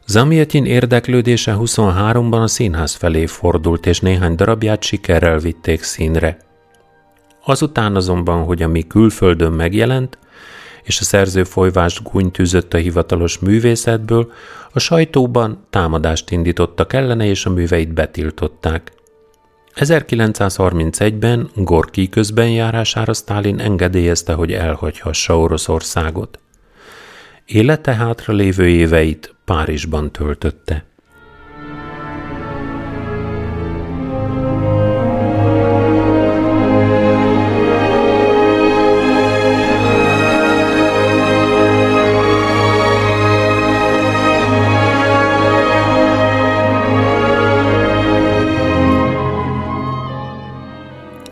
Zamietin 0.06 0.66
érdeklődése 0.66 1.56
23-ban 1.60 2.42
a 2.42 2.48
színház 2.48 2.94
felé 2.94 3.26
fordult, 3.26 3.86
és 3.86 4.00
néhány 4.00 4.36
darabját 4.36 4.84
sikerrel 4.84 5.40
vitték 5.40 5.84
színre. 5.84 6.38
Azután 7.46 7.96
azonban, 7.96 8.44
hogy 8.44 8.62
ami 8.62 8.88
külföldön 8.88 9.52
megjelent, 9.52 10.18
és 10.84 11.00
a 11.00 11.04
szerző 11.04 11.44
folyvást 11.44 12.04
gúnytűzött 12.04 12.74
a 12.74 12.78
hivatalos 12.78 13.40
művészetből, 13.40 14.32
a 14.72 14.80
sajtóban 14.80 15.66
támadást 15.70 16.32
indítottak 16.32 16.94
ellene, 16.94 17.26
és 17.26 17.46
a 17.46 17.50
műveit 17.50 17.94
betiltották. 17.94 18.92
1931-ben 19.76 21.50
Gorki 21.56 22.10
közbenjárására 22.10 23.14
Sztálin 23.14 23.60
engedélyezte, 23.60 24.34
hogy 24.34 24.54
elhagyhassa 24.54 25.40
Oroszországot. 25.40 26.40
Élete 27.46 27.94
hátra 27.94 28.34
lévő 28.34 28.68
éveit 28.68 29.36
Párizsban 29.46 30.12
töltötte. 30.12 30.89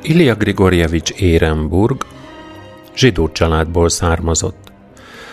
Ilya 0.09 0.35
Grigorjevics 0.35 1.11
Érenburg 1.11 2.05
zsidó 2.95 3.29
családból 3.31 3.89
származott. 3.89 4.71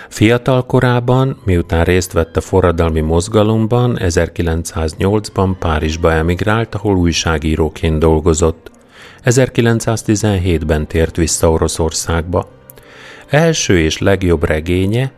Fiatal 0.09 0.67
korában, 0.67 1.41
miután 1.45 1.85
részt 1.85 2.13
vett 2.13 2.37
a 2.37 2.41
forradalmi 2.41 3.01
mozgalomban, 3.01 3.99
1908-ban 4.01 5.55
Párizsba 5.59 6.13
emigrált, 6.13 6.75
ahol 6.75 6.97
újságíróként 6.97 7.99
dolgozott. 7.99 8.71
1917-ben 9.25 10.87
tért 10.87 11.17
vissza 11.17 11.51
Oroszországba. 11.51 12.49
Első 13.29 13.79
és 13.79 13.99
legjobb 13.99 14.45
regénye 14.45 15.13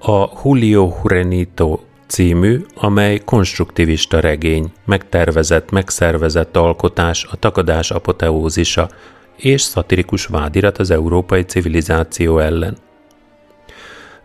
a 0.00 0.28
Julio 0.44 0.88
Hurenito 0.88 1.80
című, 2.10 2.64
amely 2.74 3.18
konstruktivista 3.24 4.20
regény, 4.20 4.72
megtervezett, 4.84 5.70
megszervezett 5.70 6.56
alkotás, 6.56 7.26
a 7.30 7.36
takadás 7.36 7.90
apoteózisa 7.90 8.88
és 9.36 9.60
szatirikus 9.60 10.26
vádirat 10.26 10.78
az 10.78 10.90
európai 10.90 11.42
civilizáció 11.42 12.38
ellen. 12.38 12.76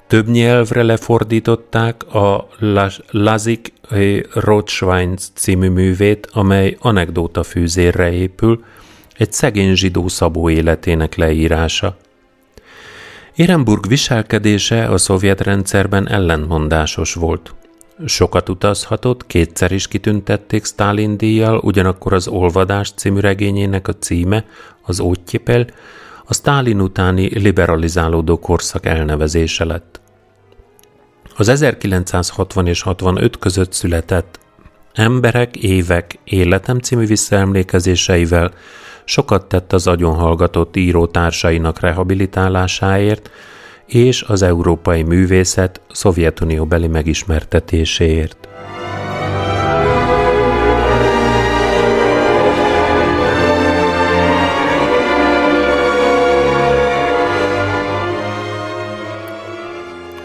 Több 0.08 0.28
nyelvre 0.28 0.84
lefordították 0.84 2.14
a 2.14 2.48
Lazik 3.10 3.74
Rotschwein 4.34 5.18
című 5.34 5.70
művét, 5.70 6.28
amely 6.32 6.78
anekdóta 6.80 7.44
fűzérre 7.44 8.12
épül, 8.12 8.64
egy 9.18 9.32
szegény 9.32 9.76
zsidó 9.76 10.08
szabó 10.08 10.50
életének 10.50 11.16
leírása. 11.16 11.98
Érenburg 13.36 13.88
viselkedése 13.88 14.86
a 14.86 14.98
szovjet 14.98 15.42
rendszerben 15.42 16.10
ellentmondásos 16.10 17.14
volt. 17.14 17.54
Sokat 18.06 18.50
utazhatott, 18.50 19.28
kétszer 19.28 19.72
is 19.72 19.88
kitüntették 19.88 20.66
Stalin 20.66 21.18
díjjal, 21.18 21.58
ugyanakkor 21.58 22.14
az 22.14 22.28
Olvadás 22.28 22.91
című 22.91 23.20
regényének 23.20 23.88
a 23.88 23.93
címe, 23.93 24.46
az 24.82 25.00
Óttyipel, 25.00 25.66
a 26.26 26.34
Stalin 26.34 26.82
utáni 26.82 27.39
liberalizálódó 27.39 28.39
korszak 28.39 28.86
elnevezése 28.86 29.66
lett. 29.66 30.02
Az 31.38 31.48
1960 31.48 32.68
és 32.68 32.82
65 32.82 33.39
között 33.39 33.74
született 33.74 34.39
Emberek, 34.93 35.56
évek, 35.56 36.20
életem 36.24 36.80
című 36.80 37.06
visszaemlékezéseivel 37.06 38.54
sokat 39.06 39.48
tett 39.48 39.74
az 39.74 39.88
agyonhallgatott 39.88 40.76
írótársainak 40.76 41.80
rehabilitálásáért, 41.80 43.30
és 43.86 44.22
az 44.22 44.42
európai 44.42 45.04
művészet 45.04 45.82
Szovjetunió 45.92 46.66
beli 46.66 46.88
megismertetéséért. 46.88 48.48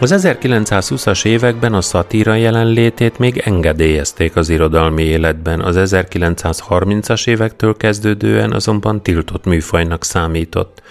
Az 0.01 0.13
1920-as 0.17 1.25
években 1.25 1.73
a 1.73 1.81
szatíra 1.81 2.33
jelenlétét 2.33 3.17
még 3.17 3.37
engedélyezték 3.37 4.35
az 4.35 4.49
irodalmi 4.49 5.03
életben, 5.03 5.61
az 5.61 5.75
1930-as 5.79 7.27
évektől 7.27 7.77
kezdődően 7.77 8.51
azonban 8.51 9.03
tiltott 9.03 9.45
műfajnak 9.45 10.03
számított. 10.03 10.81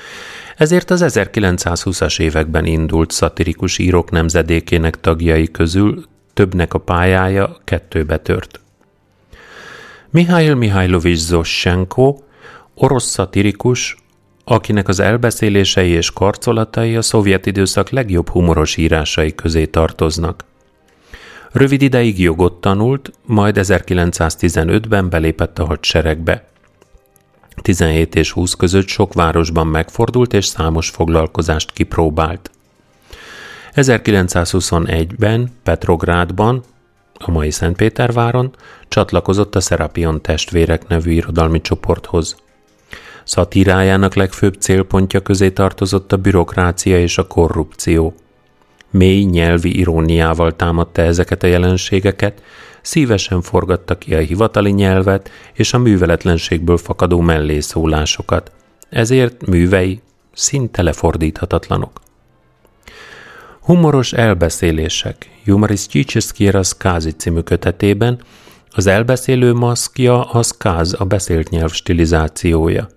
Ezért 0.61 0.91
az 0.91 1.05
1920-as 1.07 2.21
években 2.21 2.65
indult 2.65 3.11
szatirikus 3.11 3.79
írók 3.79 4.11
nemzedékének 4.11 5.01
tagjai 5.01 5.51
közül 5.51 6.05
többnek 6.35 6.75
a 6.75 6.79
pályája 6.79 7.57
kettőbe 7.65 8.19
tört. 8.19 8.61
Mihail 10.11 10.55
Mihailovics 10.55 11.19
Zossenko, 11.19 12.19
orosz 12.75 13.05
szatirikus, 13.05 13.97
akinek 14.45 14.89
az 14.89 15.01
elbeszélései 15.01 15.91
és 15.91 16.11
karcolatai 16.11 16.97
a 16.97 17.03
szovjet 17.03 17.47
időszak 17.47 17.91
legjobb 17.91 18.29
humoros 18.29 18.77
írásai 18.77 19.35
közé 19.35 19.67
tartoznak. 19.67 20.45
Rövid 21.53 21.83
ideig 21.83 22.21
jogot 22.21 22.61
tanult, 22.61 23.13
majd 23.25 23.57
1915-ben 23.61 25.09
belépett 25.09 25.59
a 25.59 25.65
hadseregbe. 25.65 26.50
17 27.63 28.15
és 28.15 28.33
20 28.33 28.55
között 28.55 28.87
sok 28.87 29.15
városban 29.15 29.67
megfordult 29.67 30.33
és 30.33 30.45
számos 30.45 30.89
foglalkozást 30.89 31.73
kipróbált. 31.73 32.51
1921-ben 33.75 35.53
Petrográdban, 35.63 36.63
a 37.15 37.31
mai 37.31 37.51
Szentpéterváron 37.51 38.55
csatlakozott 38.89 39.55
a 39.55 39.61
Serapion 39.61 40.23
testvérek 40.23 40.89
nevű 40.89 41.11
irodalmi 41.11 41.61
csoporthoz. 41.61 42.37
Szatírájának 43.25 44.15
legfőbb 44.15 44.55
célpontja 44.55 45.21
közé 45.21 45.51
tartozott 45.51 46.13
a 46.13 46.17
bürokrácia 46.17 47.01
és 47.01 47.19
a 47.19 47.27
korrupció. 47.27 48.15
Mély 48.91 49.25
nyelvi 49.25 49.79
iróniával 49.79 50.57
támadta 50.57 51.03
ezeket 51.03 51.43
a 51.43 51.47
jelenségeket, 51.47 52.43
szívesen 52.83 53.43
forgatta 53.43 53.99
ki 53.99 54.15
a 54.15 54.19
hivatali 54.19 54.71
nyelvet 54.71 55.31
és 55.53 55.73
a 55.73 55.79
műveletlenségből 55.79 56.77
fakadó 56.77 57.21
mellészólásokat. 57.21 58.53
Ezért 58.89 59.47
művei 59.47 60.01
szinte 60.33 60.83
lefordíthatatlanok. 60.83 62.01
Humoros 63.61 64.13
elbeszélések 64.13 65.31
Humoristiczki 65.45 66.51
Kázi 66.79 67.11
című 67.11 67.41
kötetében 67.41 68.21
az 68.71 68.87
elbeszélő 68.87 69.53
maszkja 69.53 70.25
az 70.25 70.51
káz 70.51 70.95
a 70.99 71.05
beszélt 71.05 71.49
nyelv 71.49 71.71
stilizációja. 71.71 72.89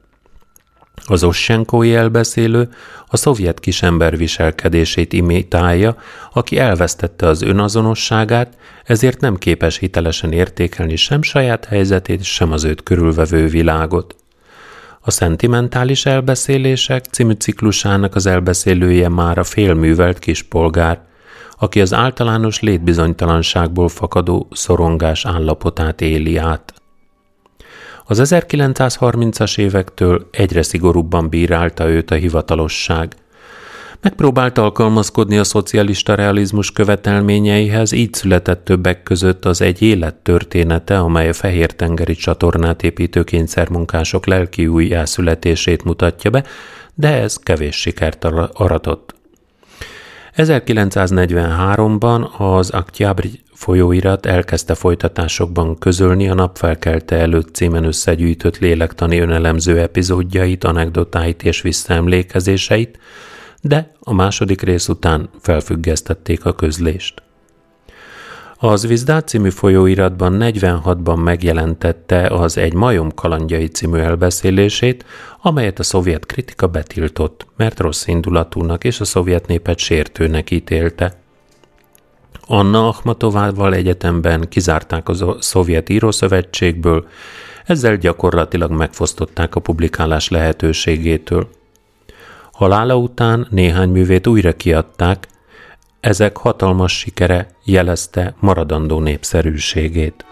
Az 1.05 1.23
ossenkói 1.23 1.95
elbeszélő 1.95 2.69
a 3.07 3.17
szovjet 3.17 3.59
kisember 3.59 4.17
viselkedését 4.17 5.13
imitálja, 5.13 5.95
aki 6.33 6.57
elvesztette 6.57 7.27
az 7.27 7.41
önazonosságát, 7.41 8.57
ezért 8.83 9.19
nem 9.19 9.35
képes 9.35 9.77
hitelesen 9.77 10.31
értékelni 10.31 10.95
sem 10.95 11.21
saját 11.21 11.65
helyzetét, 11.65 12.23
sem 12.23 12.51
az 12.51 12.63
őt 12.63 12.83
körülvevő 12.83 13.47
világot. 13.47 14.15
A 14.99 15.11
Szentimentális 15.11 16.05
Elbeszélések 16.05 17.05
című 17.05 17.33
ciklusának 17.33 18.15
az 18.15 18.25
elbeszélője 18.25 19.09
már 19.09 19.37
a 19.37 19.43
félművelt 19.43 20.19
kispolgár, 20.19 21.01
aki 21.57 21.81
az 21.81 21.93
általános 21.93 22.59
létbizonytalanságból 22.59 23.89
fakadó 23.89 24.47
szorongás 24.51 25.25
állapotát 25.25 26.01
éli 26.01 26.37
át. 26.37 26.82
Az 28.05 28.21
1930-as 28.23 29.57
évektől 29.57 30.27
egyre 30.31 30.61
szigorúbban 30.61 31.29
bírálta 31.29 31.89
őt 31.89 32.11
a 32.11 32.15
hivatalosság. 32.15 33.15
Megpróbált 34.01 34.57
alkalmazkodni 34.57 35.37
a 35.37 35.43
szocialista 35.43 36.15
realizmus 36.15 36.71
követelményeihez, 36.71 37.91
így 37.91 38.13
született 38.13 38.65
többek 38.65 39.03
között 39.03 39.45
az 39.45 39.61
egy 39.61 39.81
élet 39.81 40.15
története, 40.15 40.99
amely 40.99 41.29
a 41.29 41.33
fehér-tengeri 41.33 42.15
csatornát 42.15 42.83
építő 42.83 43.23
kényszermunkások 43.23 44.25
lelki 44.25 44.67
újjászületését 44.67 45.83
mutatja 45.83 46.29
be, 46.29 46.43
de 46.93 47.21
ez 47.21 47.37
kevés 47.37 47.75
sikert 47.75 48.25
aratott. 48.53 49.15
1943-ban 50.35 52.29
az 52.37 52.69
Aktyabri 52.69 53.42
folyóirat 53.53 54.25
elkezdte 54.25 54.75
folytatásokban 54.75 55.77
közölni 55.77 56.29
a 56.29 56.33
napfelkelte 56.33 57.15
előtt 57.15 57.55
címen 57.55 57.83
összegyűjtött 57.83 58.57
lélektani 58.57 59.19
önelemző 59.19 59.79
epizódjait, 59.79 60.63
anekdotáit 60.63 61.43
és 61.43 61.61
visszaemlékezéseit, 61.61 62.99
de 63.61 63.91
a 63.99 64.13
második 64.13 64.61
rész 64.61 64.87
után 64.87 65.29
felfüggesztették 65.39 66.45
a 66.45 66.53
közlést. 66.53 67.21
Az 68.57 68.87
Vizdát 68.87 69.27
című 69.27 69.49
folyóiratban 69.49 70.37
46-ban 70.39 71.23
megjelentette 71.23 72.27
az 72.27 72.57
Egy 72.57 72.73
majom 72.73 73.13
kalandjai 73.13 73.67
című 73.67 73.97
elbeszélését, 73.97 75.05
amelyet 75.41 75.79
a 75.79 75.83
szovjet 75.83 76.25
kritika 76.25 76.67
betiltott, 76.67 77.45
mert 77.57 77.79
rossz 77.79 78.07
indulatúnak 78.07 78.83
és 78.83 78.99
a 78.99 79.05
szovjet 79.05 79.47
népet 79.47 79.77
sértőnek 79.77 80.51
ítélte. 80.51 81.22
Anna 82.45 82.87
Akhmatovával 82.87 83.73
egyetemben 83.73 84.49
kizárták 84.49 85.09
a 85.09 85.35
szovjet 85.39 85.89
írószövetségből, 85.89 87.07
ezzel 87.65 87.97
gyakorlatilag 87.97 88.71
megfosztották 88.71 89.55
a 89.55 89.59
publikálás 89.59 90.29
lehetőségétől. 90.29 91.47
Halála 92.51 92.95
után 92.95 93.47
néhány 93.49 93.89
művét 93.89 94.27
újra 94.27 94.53
kiadták, 94.55 95.27
ezek 95.99 96.37
hatalmas 96.37 96.97
sikere 96.97 97.47
jelezte 97.63 98.35
maradandó 98.39 98.99
népszerűségét. 98.99 100.25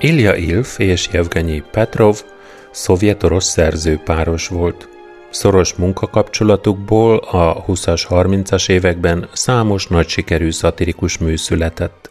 Ilja 0.00 0.34
Ilf 0.34 0.78
és 0.78 1.08
Jevgenyi 1.12 1.62
Petrov 1.70 2.22
szovjet-orosz 2.70 3.46
szerzőpáros 3.46 4.48
volt. 4.48 4.88
Szoros 5.30 5.74
munkakapcsolatukból 5.74 7.16
a 7.16 7.64
20-as, 7.64 8.02
30-as 8.08 8.70
években 8.70 9.28
számos 9.32 9.86
nagy 9.86 10.08
sikerű 10.08 10.50
szatirikus 10.50 11.18
mű 11.18 11.36
született. 11.36 12.10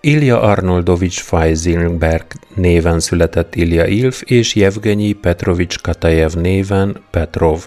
Ilja 0.00 0.40
Arnoldovics 0.40 1.20
Fajzilberg 1.20 2.26
néven 2.54 3.00
született 3.00 3.54
Ilja 3.54 3.86
Ilf 3.86 4.22
és 4.24 4.54
Jevgenyi 4.54 5.12
Petrovics 5.12 5.78
Katajev 5.78 6.32
néven 6.32 7.02
Petrov. 7.10 7.66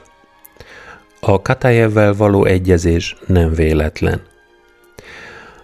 A 1.20 1.42
Katajevvel 1.42 2.14
való 2.14 2.46
egyezés 2.46 3.16
nem 3.28 3.54
véletlen. 3.54 4.22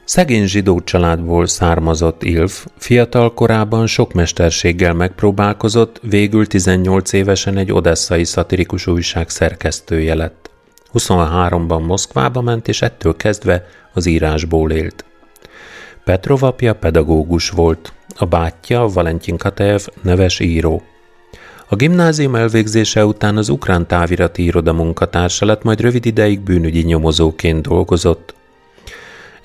Szegény 0.06 0.47
zsidó 0.47 0.82
családból 0.82 1.47
származott 1.47 2.24
Ilf, 2.24 2.66
fiatal 2.78 3.34
korában 3.34 3.88
sok 3.88 4.14
mesterséggel 4.14 4.93
megpróbálkozott, 4.93 5.99
végül 6.01 6.47
18 6.47 7.14
évesen 7.14 7.58
egy 7.58 7.72
odesszai 7.72 8.24
szatirikus 8.24 8.88
újság 8.88 9.30
szerkesztője 9.30 10.16
lett. 10.16 10.49
23-ban 10.93 11.86
Moszkvába 11.86 12.41
ment, 12.41 12.68
és 12.68 12.82
ettől 12.82 13.16
kezdve 13.16 13.66
az 13.93 14.06
írásból 14.06 14.72
élt. 14.72 15.06
Petrov 16.04 16.43
apja 16.43 16.76
pedagógus 16.76 17.49
volt, 17.49 17.93
a 18.16 18.26
bátyja, 18.26 18.86
Valentin 18.86 19.38
Katev, 19.38 19.82
neves 20.01 20.39
író. 20.39 20.82
A 21.68 21.76
gimnázium 21.76 22.36
elvégzése 22.36 23.06
után 23.06 23.38
az 23.38 23.49
ukrán 23.49 23.88
távirati 23.88 24.43
iroda 24.43 24.74
munkatársa 24.74 25.45
lett, 25.45 25.64
majd 25.64 25.82
rövid 25.82 26.06
ideig 26.06 26.41
bűnügyi 26.41 26.82
nyomozóként 26.82 27.68
dolgozott, 27.68 28.34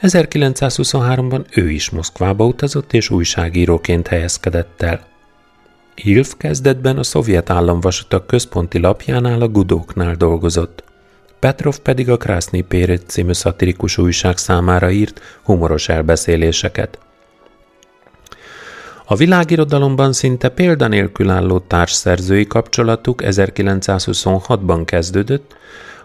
1923-ban 0.02 1.44
ő 1.56 1.70
is 1.70 1.90
Moszkvába 1.90 2.44
utazott 2.46 2.92
és 2.92 3.10
újságíróként 3.10 4.06
helyezkedett 4.06 4.82
el. 4.82 5.06
Ilf 5.94 6.34
kezdetben 6.36 6.98
a 6.98 7.02
szovjet 7.02 7.50
államvasutak 7.50 8.26
központi 8.26 8.78
lapjánál 8.78 9.40
a 9.40 9.48
Gudóknál 9.48 10.14
dolgozott. 10.14 10.84
Petrov 11.38 11.78
pedig 11.78 12.10
a 12.10 12.16
Krászni 12.16 12.60
Péret 12.60 13.02
című 13.06 13.32
szatirikus 13.32 13.98
újság 13.98 14.36
számára 14.36 14.90
írt 14.90 15.20
humoros 15.42 15.88
elbeszéléseket. 15.88 16.98
A 19.04 19.16
világirodalomban 19.16 20.12
szinte 20.12 20.48
példanélkül 20.48 21.30
álló 21.30 21.58
társszerzői 21.58 22.46
kapcsolatuk 22.46 23.22
1926-ban 23.24 24.82
kezdődött, 24.84 25.56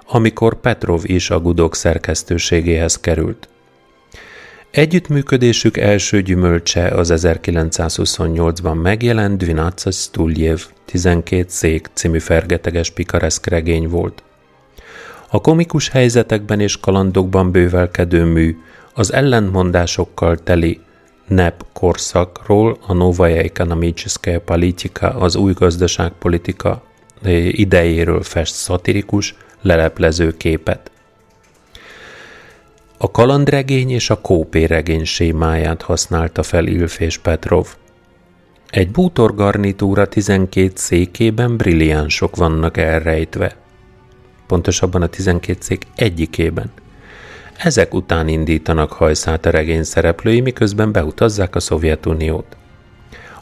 amikor 0.07 0.59
Petrov 0.59 1.01
is 1.03 1.29
a 1.29 1.39
Gudok 1.39 1.75
szerkesztőségéhez 1.75 2.99
került. 2.99 3.47
Együttműködésük 4.73 5.77
első 5.77 6.21
gyümölcse 6.21 6.87
az 6.87 7.13
1928-ban 7.15 8.81
megjelent 8.81 9.37
Dvinaca 9.37 9.91
Stuljev 9.91 10.59
12 10.85 11.45
szék 11.47 11.89
című 11.93 12.19
fergeteges 12.19 12.89
pikareszk 12.89 13.45
regény 13.45 13.89
volt. 13.89 14.23
A 15.29 15.41
komikus 15.41 15.89
helyzetekben 15.89 16.59
és 16.59 16.79
kalandokban 16.79 17.51
bővelkedő 17.51 18.23
mű 18.23 18.57
az 18.93 19.13
ellentmondásokkal 19.13 20.37
teli 20.37 20.79
NEP 21.27 21.65
korszakról, 21.73 22.77
a 22.87 22.93
Novaya 22.93 23.41
Ekonomiczskaya 23.41 24.41
Politika, 24.41 25.09
az 25.09 25.35
új 25.35 25.53
gazdaságpolitika 25.53 26.83
eh, 27.21 27.59
idejéről 27.59 28.21
fest 28.21 28.53
szatirikus, 28.53 29.35
leleplező 29.61 30.37
képet. 30.37 30.91
A 33.03 33.11
kalandregény 33.11 33.89
és 33.91 34.09
a 34.09 34.21
kópéregény 34.21 35.03
sémáját 35.03 35.81
használta 35.81 36.43
fel 36.43 36.67
Ilfés 36.67 37.17
Petrov. 37.17 37.67
Egy 38.69 38.91
bútor 38.91 39.35
garnitúra 39.35 40.07
12 40.07 40.71
székében 40.75 41.57
brilliánsok 41.57 42.35
vannak 42.35 42.77
elrejtve. 42.77 43.55
Pontosabban 44.47 45.01
a 45.01 45.07
12 45.07 45.57
szék 45.61 45.87
egyikében. 45.95 46.71
Ezek 47.57 47.93
után 47.93 48.27
indítanak 48.27 48.91
hajszát 48.91 49.45
a 49.45 49.49
regény 49.49 49.83
szereplői, 49.83 50.41
miközben 50.41 50.91
beutazzák 50.91 51.55
a 51.55 51.59
Szovjetuniót. 51.59 52.57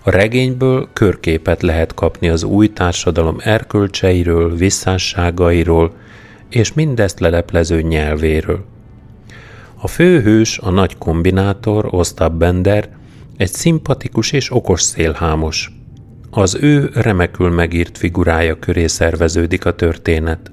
A 0.01 0.09
regényből 0.09 0.89
körképet 0.93 1.61
lehet 1.61 1.93
kapni 1.93 2.29
az 2.29 2.43
új 2.43 2.73
társadalom 2.73 3.37
erkölcseiről, 3.39 4.55
visszásságairól, 4.55 5.93
és 6.49 6.73
mindezt 6.73 7.19
leleplező 7.19 7.81
nyelvéről. 7.81 8.69
A 9.83 9.87
főhős, 9.87 10.57
a 10.57 10.69
nagy 10.69 10.97
kombinátor, 10.97 11.87
Ostap 11.89 12.33
Bender, 12.33 12.89
egy 13.37 13.53
szimpatikus 13.53 14.31
és 14.31 14.51
okos 14.53 14.81
szélhámos. 14.81 15.71
Az 16.31 16.57
ő 16.61 16.89
remekül 16.93 17.49
megírt 17.49 17.97
figurája 17.97 18.59
köré 18.59 18.87
szerveződik 18.87 19.65
a 19.65 19.75
történet. 19.75 20.51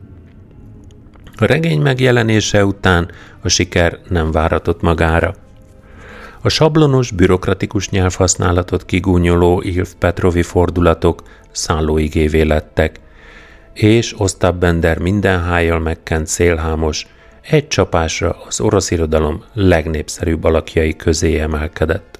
A 1.36 1.44
regény 1.44 1.80
megjelenése 1.80 2.64
után 2.64 3.10
a 3.42 3.48
siker 3.48 3.98
nem 4.08 4.30
váratott 4.30 4.80
magára. 4.80 5.34
A 6.42 6.48
sablonos, 6.48 7.10
bürokratikus 7.10 7.88
nyelvhasználatot 7.88 8.84
kigúnyoló 8.84 9.60
Ilf 9.60 9.94
Petrovi 9.98 10.42
fordulatok 10.42 11.22
szállóigévé 11.52 12.42
lettek, 12.42 13.00
és 13.72 14.20
Ostap 14.20 14.56
Bender 14.56 14.98
minden 14.98 15.42
hájjal 15.42 15.78
megkent 15.78 16.26
szélhámos, 16.26 17.06
egy 17.48 17.68
csapásra 17.68 18.36
az 18.46 18.60
orosz 18.60 18.90
irodalom 18.90 19.44
legnépszerűbb 19.52 20.44
alakjai 20.44 20.96
közé 20.96 21.38
emelkedett. 21.38 22.18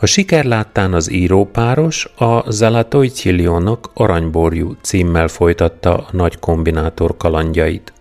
A 0.00 0.06
siker 0.06 0.44
láttán 0.44 0.94
az 0.94 1.10
írópáros 1.12 2.12
a 2.16 2.50
Zalatoi 2.50 3.08
Cillionok 3.08 3.90
aranyborjú 3.94 4.76
címmel 4.80 5.28
folytatta 5.28 5.96
a 5.96 6.08
nagy 6.12 6.38
kombinátor 6.38 7.16
kalandjait. 7.16 7.92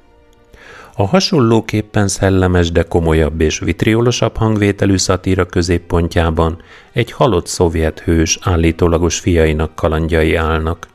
A 0.96 1.08
hasonlóképpen 1.08 2.08
szellemes, 2.08 2.72
de 2.72 2.84
komolyabb 2.84 3.42
és 3.42 3.60
vitriolosabb 3.60 4.38
hangvételű 4.38 4.98
szatíra 4.98 5.46
középpontjában 5.46 6.62
egy 6.92 7.12
halott 7.12 7.48
szovjet 7.48 8.00
hős 8.00 8.40
állítólagos 8.42 9.20
fiainak 9.20 9.76
kalandjai 9.76 10.36
állnak. 10.36 10.88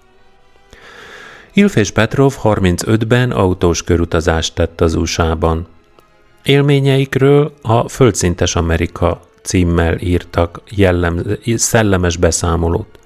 Ilf 1.56 1.76
és 1.76 1.90
Petrov 1.90 2.34
35-ben 2.42 3.30
autós 3.30 3.82
körutazást 3.82 4.54
tett 4.54 4.80
az 4.80 4.94
USA-ban. 4.94 5.66
Élményeikről 6.42 7.52
a 7.62 7.88
Földszintes 7.88 8.56
Amerika 8.56 9.20
címmel 9.42 9.98
írtak 10.00 10.60
jellem, 10.70 11.22
szellemes 11.56 12.16
beszámolót. 12.16 12.98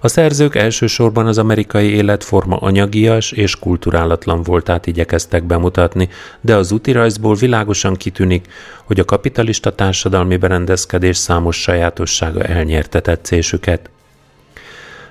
A 0.00 0.08
szerzők 0.08 0.54
elsősorban 0.54 1.26
az 1.26 1.38
amerikai 1.38 1.90
életforma 1.90 2.56
anyagias 2.56 3.32
és 3.32 3.58
kulturálatlan 3.58 4.42
voltát 4.42 4.86
igyekeztek 4.86 5.44
bemutatni, 5.44 6.08
de 6.40 6.56
az 6.56 6.72
útirajzból 6.72 7.34
világosan 7.34 7.94
kitűnik, 7.94 8.46
hogy 8.84 9.00
a 9.00 9.04
kapitalista 9.04 9.74
társadalmi 9.74 10.36
berendezkedés 10.36 11.16
számos 11.16 11.60
sajátossága 11.60 12.42
elnyerte 12.42 13.00
tetszésüket. 13.00 13.90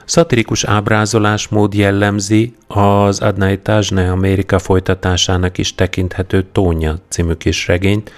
Szatirikus 0.06 0.64
ábrázolásmód 0.64 1.74
jellemzi 1.74 2.56
az 2.68 3.20
Adnaitajne 3.20 4.12
Amerika 4.12 4.60
folytatásának 4.60 5.58
is 5.58 5.76
tekinthető 5.76 6.46
Tónya 6.52 6.96
című 7.08 7.34
kis 7.34 7.68
regényt, 7.68 8.12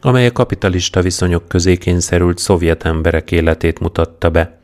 amely 0.00 0.26
a 0.26 0.32
kapitalista 0.32 1.02
viszonyok 1.02 1.48
közé 1.48 1.76
kényszerült 1.76 2.38
szovjet 2.38 2.84
emberek 2.84 3.32
életét 3.32 3.78
mutatta 3.78 4.30
be. 4.30 4.58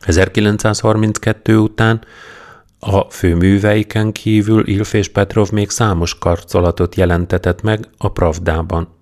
1932 0.00 1.56
után 1.56 2.00
a 2.78 3.00
főműveiken 3.00 4.12
kívül 4.12 4.68
Ilf 4.68 4.92
és 4.92 5.08
Petrov 5.08 5.50
még 5.50 5.70
számos 5.70 6.18
karcolatot 6.18 6.94
jelentetett 6.94 7.62
meg 7.62 7.88
a 7.98 8.08
Pravdában. 8.08 8.99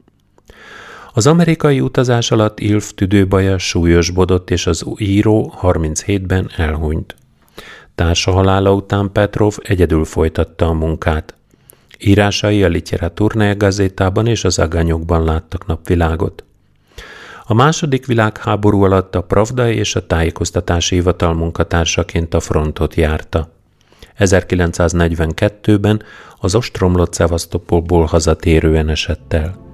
Az 1.12 1.26
amerikai 1.26 1.80
utazás 1.80 2.30
alatt 2.30 2.60
Ilf 2.60 2.92
tüdőbaja 2.92 3.58
súlyosbodott, 3.58 4.50
és 4.50 4.66
az 4.66 4.84
író 4.96 5.54
37-ben 5.62 6.50
elhunyt. 6.56 7.16
Társa 7.94 8.30
halála 8.30 8.72
után 8.72 9.12
Petrov 9.12 9.56
egyedül 9.62 10.04
folytatta 10.04 10.66
a 10.66 10.72
munkát. 10.72 11.34
Írásai 11.98 12.64
a 12.64 12.68
Literaturnaja 12.68 13.56
gazétában 13.56 14.26
és 14.26 14.44
az 14.44 14.58
Aganyokban 14.58 15.24
láttak 15.24 15.66
napvilágot. 15.66 16.44
A 17.44 17.54
második 17.54 18.06
világháború 18.06 18.82
alatt 18.82 19.14
a 19.14 19.22
Pravda 19.22 19.70
és 19.70 19.96
a 19.96 20.06
tájékoztatási 20.06 20.94
hivatal 20.94 21.34
munkatársaként 21.34 22.34
a 22.34 22.40
frontot 22.40 22.94
járta. 22.94 23.50
1942-ben 24.18 26.02
az 26.38 26.54
ostromlott 26.54 27.12
Szevasztopolból 27.12 28.04
hazatérően 28.04 28.88
esett 28.88 29.32
el. 29.32 29.67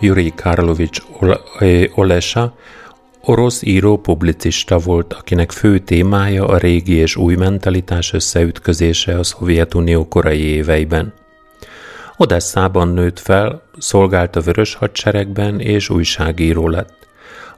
Yuri 0.00 0.32
Karlovics 0.36 1.00
Olesa 1.94 2.54
orosz 3.20 3.62
író 3.62 3.98
publicista 3.98 4.78
volt, 4.78 5.12
akinek 5.12 5.52
fő 5.52 5.78
témája 5.78 6.46
a 6.46 6.58
régi 6.58 6.94
és 6.94 7.16
új 7.16 7.34
mentalitás 7.34 8.12
összeütközése 8.12 9.18
a 9.18 9.22
Szovjetunió 9.22 10.08
korai 10.08 10.40
éveiben. 10.40 11.12
Odesszában 12.16 12.88
nőtt 12.88 13.18
fel, 13.18 13.62
szolgált 13.78 14.36
a 14.36 14.40
Vörös 14.40 14.74
Hadseregben 14.74 15.60
és 15.60 15.88
újságíró 15.88 16.68
lett. 16.68 16.94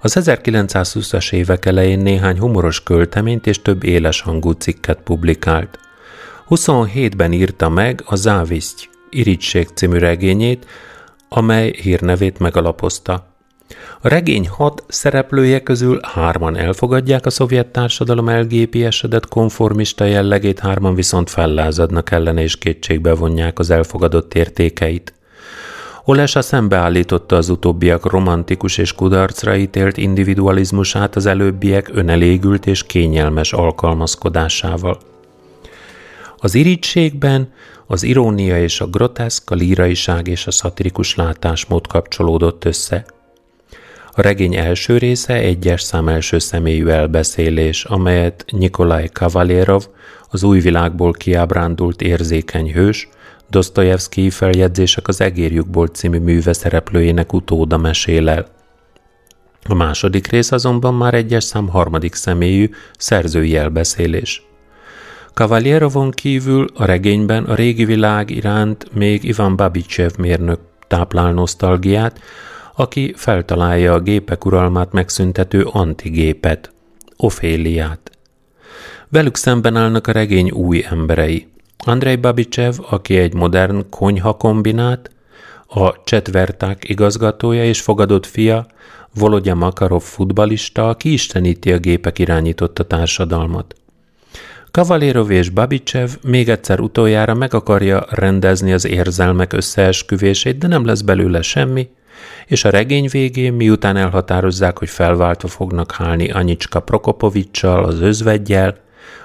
Az 0.01 0.17
1920-as 0.21 1.33
évek 1.33 1.67
elején 1.67 1.99
néhány 1.99 2.39
humoros 2.39 2.83
költeményt 2.83 3.47
és 3.47 3.63
több 3.63 3.85
éles 3.85 4.21
hangú 4.21 4.51
cikket 4.51 4.99
publikált. 5.05 5.79
27-ben 6.49 7.33
írta 7.33 7.69
meg 7.69 8.03
a 8.05 8.17
Záviszty, 8.17 8.89
Irigység 9.11 9.69
című 9.75 9.99
regényét, 9.99 10.67
amely 11.29 11.75
hírnevét 11.83 12.39
megalapozta. 12.39 13.27
A 14.01 14.09
regény 14.09 14.49
hat 14.49 14.85
szereplője 14.89 15.63
közül 15.63 16.01
hárman 16.03 16.57
elfogadják 16.57 17.27
a 17.27 17.31
szovjet 17.31 17.67
társadalom 17.67 18.29
elgépiesedett 18.29 19.29
konformista 19.29 20.05
jellegét, 20.05 20.59
hárman 20.59 20.95
viszont 20.95 21.31
fellázadnak 21.31 22.11
ellene 22.11 22.43
és 22.43 22.57
kétségbe 22.57 23.15
vonják 23.15 23.59
az 23.59 23.71
elfogadott 23.71 24.35
értékeit. 24.35 25.13
Olesa 26.05 26.43
szembeállította 26.43 27.37
az 27.37 27.49
utóbbiak 27.49 28.11
romantikus 28.11 28.79
és 28.79 28.93
kudarcra 28.93 29.57
ítélt 29.57 29.97
individualizmusát 29.97 31.17
az 31.17 31.27
előbbiek 31.27 31.91
önelégült 31.93 32.67
és 32.67 32.83
kényelmes 32.83 33.53
alkalmazkodásával. 33.53 34.99
Az 36.37 36.55
irítségben 36.55 37.53
az 37.91 38.03
irónia 38.03 38.63
és 38.63 38.81
a 38.81 38.87
groteszk, 38.87 39.51
a 39.51 39.55
líraiság 39.55 40.29
és 40.29 40.47
a 40.47 40.51
szatirikus 40.51 41.15
látásmód 41.15 41.87
kapcsolódott 41.87 42.65
össze. 42.65 43.05
A 44.13 44.23
regény 44.23 44.55
első 44.55 44.99
része 44.99 45.35
egyes 45.35 45.83
szám 45.83 46.09
első 46.09 46.39
személyű 46.39 46.87
elbeszélés, 46.87 47.85
amelyet 47.85 48.45
Nikolaj 48.53 49.09
Kavalérov, 49.13 49.87
az 50.31 50.43
új 50.43 50.61
világból 50.61 51.13
kiábrándult 51.13 52.03
érzékeny 52.03 52.73
hős, 52.73 53.09
Dostoyevsky 53.51 54.31
feljegyzések 54.31 55.09
az 55.09 55.21
Egérjukból 55.21 55.87
című 55.87 56.19
műve 56.19 56.53
szereplőjének 56.53 57.33
utóda 57.33 57.77
mesél 57.77 58.29
el. 58.29 58.47
A 59.69 59.75
második 59.75 60.27
rész 60.27 60.53
azonban 60.53 60.95
már 60.95 61.15
egyes 61.15 61.45
szám 61.45 61.69
harmadik 61.69 62.15
személyű 62.15 62.71
szerzői 62.99 63.57
elbeszélés. 63.57 64.48
Cavalierovon 65.39 66.11
kívül 66.11 66.67
a 66.75 66.85
regényben 66.85 67.45
a 67.45 67.55
régi 67.55 67.85
világ 67.85 68.31
iránt 68.31 68.95
még 68.95 69.25
Ivan 69.25 69.57
Babicsev 69.57 70.11
mérnök 70.17 70.61
táplál 70.87 71.33
nosztalgiát, 71.33 72.21
aki 72.75 73.13
feltalálja 73.17 73.93
a 73.93 74.01
gépek 74.01 74.45
uralmát 74.45 74.93
megszüntető 74.93 75.63
antigépet, 75.63 76.73
Oféliát. 77.17 78.11
Velük 79.09 79.37
szemben 79.37 79.77
állnak 79.77 80.07
a 80.07 80.13
regény 80.13 80.51
új 80.51 80.85
emberei. 80.89 81.47
Andrei 81.85 82.17
Babicsev, 82.17 82.75
aki 82.91 83.17
egy 83.17 83.35
modern 83.35 83.89
konyha 83.91 84.37
kombinát, 84.37 85.11
a 85.67 86.03
Csetverták 86.05 86.89
igazgatója 86.89 87.65
és 87.65 87.81
fogadott 87.81 88.27
fia, 88.27 88.67
Volodya 89.15 89.55
Makarov 89.55 90.03
futbalista, 90.03 90.89
aki 90.89 91.13
isteníti 91.13 91.73
a 91.73 91.79
gépek 91.79 92.19
irányította 92.19 92.87
társadalmat. 92.87 93.75
Kavalérov 94.71 95.31
és 95.31 95.49
Babicsev 95.49 96.11
még 96.23 96.49
egyszer 96.49 96.81
utoljára 96.81 97.35
meg 97.35 97.55
akarja 97.55 98.07
rendezni 98.11 98.73
az 98.73 98.85
érzelmek 98.85 99.53
összeesküvését, 99.53 100.59
de 100.59 100.67
nem 100.67 100.85
lesz 100.85 101.01
belőle 101.01 101.43
semmi, 101.43 101.89
és 102.47 102.65
a 102.65 102.71
regény 102.71 103.09
végén, 103.11 103.53
miután 103.53 103.97
elhatározzák, 103.97 104.79
hogy 104.79 104.89
felváltva 104.89 105.49
fognak 105.49 105.93
hálni 105.93 106.31
Anyicska 106.31 106.81
Prokopovicsal, 106.81 107.85
az 107.85 108.01
özvegyel, 108.01 108.77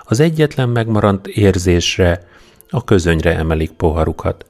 az 0.03 0.19
egyetlen 0.19 0.69
megmaradt 0.69 1.27
érzésre, 1.27 2.27
a 2.69 2.83
közönyre 2.83 3.37
emelik 3.37 3.71
poharukat. 3.71 4.45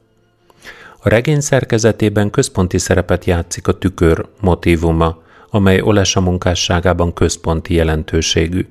A 1.00 1.10
regény 1.10 1.40
szerkezetében 1.40 2.30
központi 2.30 2.78
szerepet 2.78 3.26
játszik 3.26 3.68
a 3.68 3.78
tükör 3.78 4.26
motívuma, 4.40 5.22
amely 5.50 5.82
Olesa 5.82 6.22
munkásságában 6.22 7.14
központi 7.14 7.74
jelentőségű. 7.74 8.68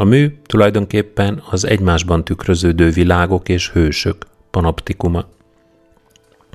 A 0.00 0.04
mű 0.04 0.38
tulajdonképpen 0.46 1.42
az 1.50 1.64
egymásban 1.64 2.24
tükröződő 2.24 2.90
világok 2.90 3.48
és 3.48 3.70
hősök 3.70 4.26
panoptikuma. 4.50 5.24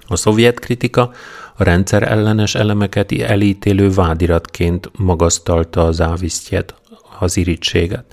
A 0.08 0.16
szovjet 0.16 0.60
kritika 0.60 1.12
a 1.56 1.64
rendszer 1.64 2.04
ellenes 2.04 2.56
elemeket 2.56 3.12
elítélő 3.12 3.90
vádiratként 3.90 4.92
magasztalta 4.98 5.86
az 5.86 6.02
ávisztjet, 6.02 6.76
az 7.20 7.38
irítséget. 7.38 8.13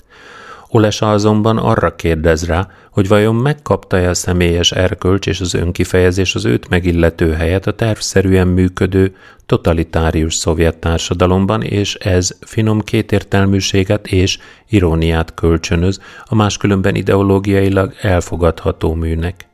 Olesa 0.73 1.11
azonban 1.11 1.57
arra 1.57 1.95
kérdez 1.95 2.45
rá, 2.45 2.67
hogy 2.91 3.07
vajon 3.07 3.35
megkapta-e 3.35 4.09
a 4.09 4.13
személyes 4.13 4.71
erkölcs 4.71 5.27
és 5.27 5.41
az 5.41 5.53
önkifejezés 5.53 6.35
az 6.35 6.45
őt 6.45 6.69
megillető 6.69 7.31
helyet 7.31 7.67
a 7.67 7.75
tervszerűen 7.75 8.47
működő, 8.47 9.15
totalitárius 9.45 10.33
szovjet 10.35 10.77
társadalomban, 10.77 11.61
és 11.61 11.95
ez 11.95 12.37
finom 12.39 12.81
kétértelműséget 12.81 14.07
és 14.07 14.37
iróniát 14.69 15.33
kölcsönöz 15.33 15.99
a 16.25 16.35
máskülönben 16.35 16.95
ideológiailag 16.95 17.93
elfogadható 18.01 18.93
műnek. 18.93 19.47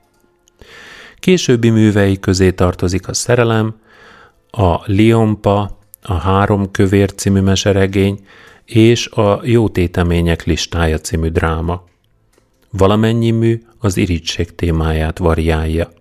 Későbbi 1.20 1.70
művei 1.70 2.20
közé 2.20 2.52
tartozik 2.52 3.08
a 3.08 3.14
Szerelem, 3.14 3.76
a 4.52 4.76
Liompa, 4.86 5.78
a 6.02 6.14
Három 6.14 6.72
kövér 6.72 7.14
című 7.14 7.40
meseregény 7.40 8.20
és 8.68 9.08
a 9.08 9.40
Jó 9.44 9.70
tétemények 9.70 10.44
listája 10.44 10.98
című 10.98 11.28
dráma. 11.28 11.84
Valamennyi 12.72 13.32
mű 13.32 13.62
az 13.80 13.98
irítség 13.98 14.56
témáját 14.56 15.18
variálja. 15.18 15.92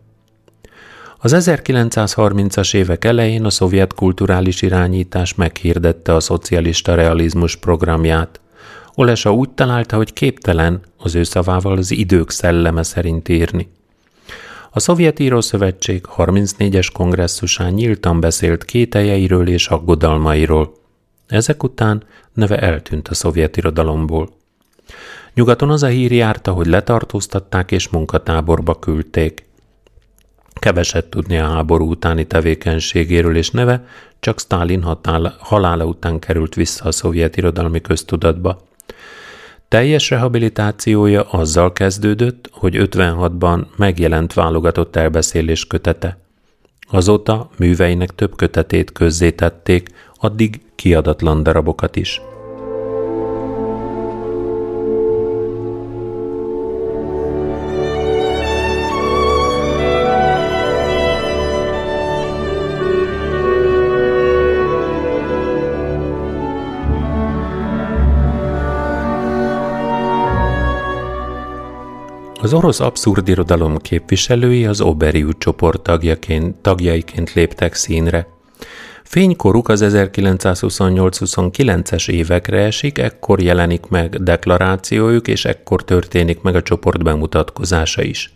Az 1.19 1.35
1930-as 1.37 2.75
évek 2.75 3.05
elején 3.05 3.45
a 3.45 3.51
szovjet 3.51 3.95
kulturális 3.95 4.63
irányítás 4.63 5.35
meghirdette 5.35 6.15
a 6.15 6.21
szocialista 6.21 6.95
realizmus 6.95 7.57
programját. 7.57 8.41
Olesa 8.95 9.33
úgy 9.33 9.51
találta, 9.51 9.97
hogy 9.97 10.13
képtelen, 10.13 10.81
az 10.99 11.15
ő 11.15 11.23
szavával 11.23 11.77
az 11.77 11.91
idők 11.91 12.31
szelleme 12.31 12.83
szerint 12.83 13.29
írni. 13.29 13.69
A 14.71 14.81
Szovjet 14.81 15.19
Írószövetség 15.19 16.05
34-es 16.17 16.89
kongresszusán 16.93 17.73
nyíltan 17.73 18.21
beszélt 18.21 18.65
kételjeiről 18.65 19.49
és 19.49 19.69
aggodalmairól. 19.69 20.85
Ezek 21.27 21.63
után 21.63 22.03
neve 22.33 22.59
eltűnt 22.59 23.09
a 23.09 23.15
szovjet 23.15 23.57
irodalomból. 23.57 24.29
Nyugaton 25.35 25.71
az 25.71 25.83
a 25.83 25.87
hír 25.87 26.13
járta, 26.13 26.53
hogy 26.53 26.67
letartóztatták 26.67 27.73
és 27.73 27.89
munkatáborba 27.89 28.79
küldték. 28.79 29.45
Keveset 30.53 31.05
tudni 31.05 31.39
a 31.39 31.49
háború 31.49 31.91
utáni 31.91 32.27
tevékenységéről, 32.27 33.37
és 33.37 33.51
neve 33.51 33.87
csak 34.21 34.41
Stalin 34.41 34.83
halála 35.39 35.85
után 35.85 36.19
került 36.19 36.55
vissza 36.55 36.85
a 36.85 36.93
szovjet 36.93 37.37
irodalmi 37.37 37.81
köztudatba. 37.81 38.65
Teljes 39.69 40.11
rehabilitációja 40.11 41.23
azzal 41.23 41.73
kezdődött, 41.73 42.49
hogy 42.53 42.75
56-ban 42.79 43.67
megjelent 43.77 44.33
válogatott 44.35 44.97
elbeszélés 44.97 45.67
kötete. 45.67 46.19
Azóta 46.91 47.51
műveinek 47.59 48.15
több 48.15 48.37
kötetét 48.37 48.93
közzétették, 48.93 49.89
addig 50.21 50.61
kiadatlan 50.75 51.43
darabokat 51.43 51.97
is. 51.97 52.21
Az 72.41 72.53
orosz 72.53 72.81
abszurdirodalom 72.81 73.77
képviselői 73.77 74.67
az 74.67 74.81
Oberiu 74.81 75.33
csoport 75.39 75.83
tagjaként, 75.83 76.57
tagjaiként 76.57 77.33
léptek 77.33 77.75
színre. 77.75 78.36
Fénykoruk 79.07 79.69
az 79.69 79.85
1928-29-es 79.85 82.11
évekre 82.11 82.59
esik, 82.59 82.99
ekkor 82.99 83.43
jelenik 83.43 83.87
meg 83.87 84.23
deklarációjuk, 84.23 85.29
és 85.29 85.45
ekkor 85.45 85.85
történik 85.85 86.41
meg 86.41 86.55
a 86.55 86.63
csoport 86.63 87.03
bemutatkozása 87.03 88.03
is. 88.03 88.35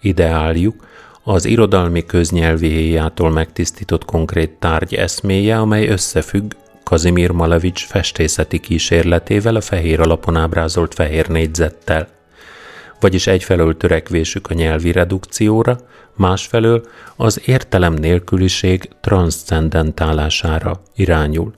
Ideáljuk 0.00 0.86
az 1.22 1.44
irodalmi 1.44 2.06
köznyelvi 2.06 2.68
héjától 2.68 3.30
megtisztított 3.30 4.04
konkrét 4.04 4.50
tárgy 4.50 4.94
eszméje, 4.94 5.58
amely 5.58 5.86
összefügg 5.86 6.52
Kazimir 6.82 7.30
Malevics 7.30 7.86
festészeti 7.86 8.58
kísérletével 8.58 9.56
a 9.56 9.60
fehér 9.60 10.00
alapon 10.00 10.36
ábrázolt 10.36 10.94
fehér 10.94 11.28
négyzettel– 11.28 12.08
vagyis 13.02 13.26
egyfelől 13.26 13.76
törekvésük 13.76 14.50
a 14.50 14.54
nyelvi 14.54 14.92
redukcióra, 14.92 15.78
másfelől 16.14 16.86
az 17.16 17.40
értelem 17.44 17.92
nélküliség 17.92 18.90
transzcendentálására 19.00 20.80
irányul. 20.94 21.52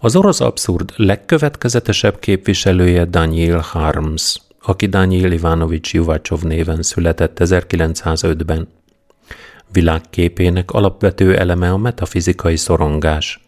Az 0.00 0.16
orosz 0.16 0.40
abszurd 0.40 0.92
legkövetkezetesebb 0.96 2.18
képviselője 2.18 3.04
Daniel 3.04 3.58
Harms, 3.58 4.40
aki 4.62 4.86
Daniel 4.86 5.32
Ivanovics 5.32 5.92
Juvacsov 5.92 6.42
néven 6.42 6.82
született 6.82 7.36
1905-ben. 7.40 8.68
Világképének 9.72 10.70
alapvető 10.70 11.36
eleme 11.36 11.70
a 11.70 11.76
metafizikai 11.76 12.56
szorongás. 12.56 13.40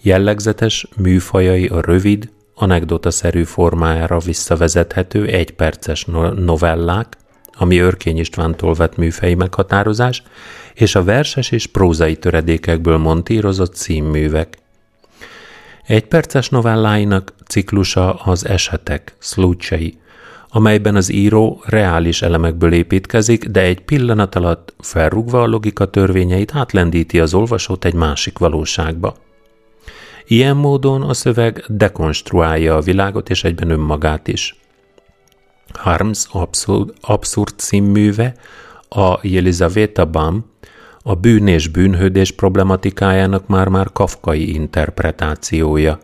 Jellegzetes 0.00 0.88
műfajai 0.96 1.66
a 1.66 1.80
rövid, 1.80 2.30
anekdotaszerű 2.54 3.42
formájára 3.42 4.18
visszavezethető 4.18 5.26
egyperces 5.26 6.04
novellák, 6.36 7.16
ami 7.58 7.78
Örkény 7.78 8.18
Istvántól 8.18 8.74
vett 8.74 8.96
műfei 8.96 9.34
meghatározás, 9.34 10.22
és 10.74 10.94
a 10.94 11.04
verses 11.04 11.50
és 11.50 11.66
prózai 11.66 12.16
töredékekből 12.16 12.96
montírozott 12.96 13.74
címművek. 13.74 14.58
Egyperces 15.86 16.48
novelláinak 16.48 17.34
ciklusa 17.46 18.14
az 18.14 18.46
esetek, 18.46 19.14
szlúcsei, 19.18 19.98
amelyben 20.48 20.96
az 20.96 21.12
író 21.12 21.62
reális 21.64 22.22
elemekből 22.22 22.72
építkezik, 22.72 23.44
de 23.44 23.60
egy 23.60 23.80
pillanat 23.80 24.34
alatt 24.34 24.74
felrúgva 24.78 25.42
a 25.42 25.46
logika 25.46 25.90
törvényeit 25.90 26.54
átlendíti 26.54 27.20
az 27.20 27.34
olvasót 27.34 27.84
egy 27.84 27.94
másik 27.94 28.38
valóságba. 28.38 29.16
Ilyen 30.26 30.56
módon 30.56 31.02
a 31.02 31.14
szöveg 31.14 31.64
dekonstruálja 31.68 32.76
a 32.76 32.80
világot 32.80 33.30
és 33.30 33.44
egyben 33.44 33.70
önmagát 33.70 34.28
is. 34.28 34.56
Harms 35.74 36.26
abszurd, 36.30 36.92
abszurd 37.00 37.58
címműve 37.58 38.34
a 38.88 39.18
Jelizaveta 39.22 40.06
Bam 40.06 40.44
a 41.02 41.14
bűn 41.14 41.46
és 41.46 41.68
bűnhődés 41.68 42.30
problematikájának 42.32 43.46
már-már 43.46 43.92
kafkai 43.92 44.54
interpretációja. 44.54 45.98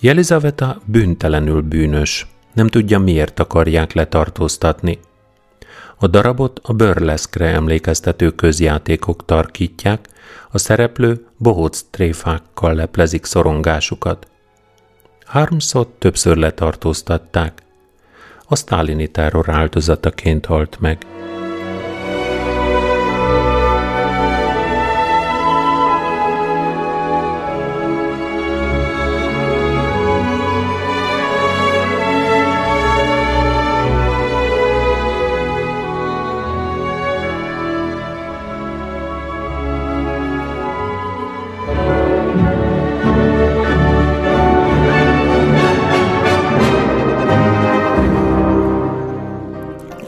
Jelizaveta 0.00 0.80
bűntelenül 0.84 1.62
bűnös, 1.62 2.26
nem 2.54 2.66
tudja 2.66 2.98
miért 2.98 3.40
akarják 3.40 3.92
letartóztatni. 3.92 4.98
A 5.98 6.06
darabot 6.06 6.60
a 6.62 6.72
burleszkre 6.72 7.46
emlékeztető 7.46 8.30
közjátékok 8.30 9.24
tarkítják, 9.24 10.08
a 10.50 10.58
szereplő 10.58 11.26
bohóc 11.36 11.84
tréfákkal 11.90 12.74
leplezik 12.74 13.24
szorongásukat. 13.24 14.26
Harmsot 15.24 15.88
többször 15.88 16.36
letartóztatták. 16.36 17.62
A 18.50 18.56
sztálini 18.56 19.06
terror 19.08 19.48
áldozataként 19.48 20.46
halt 20.46 20.80
meg. 20.80 20.98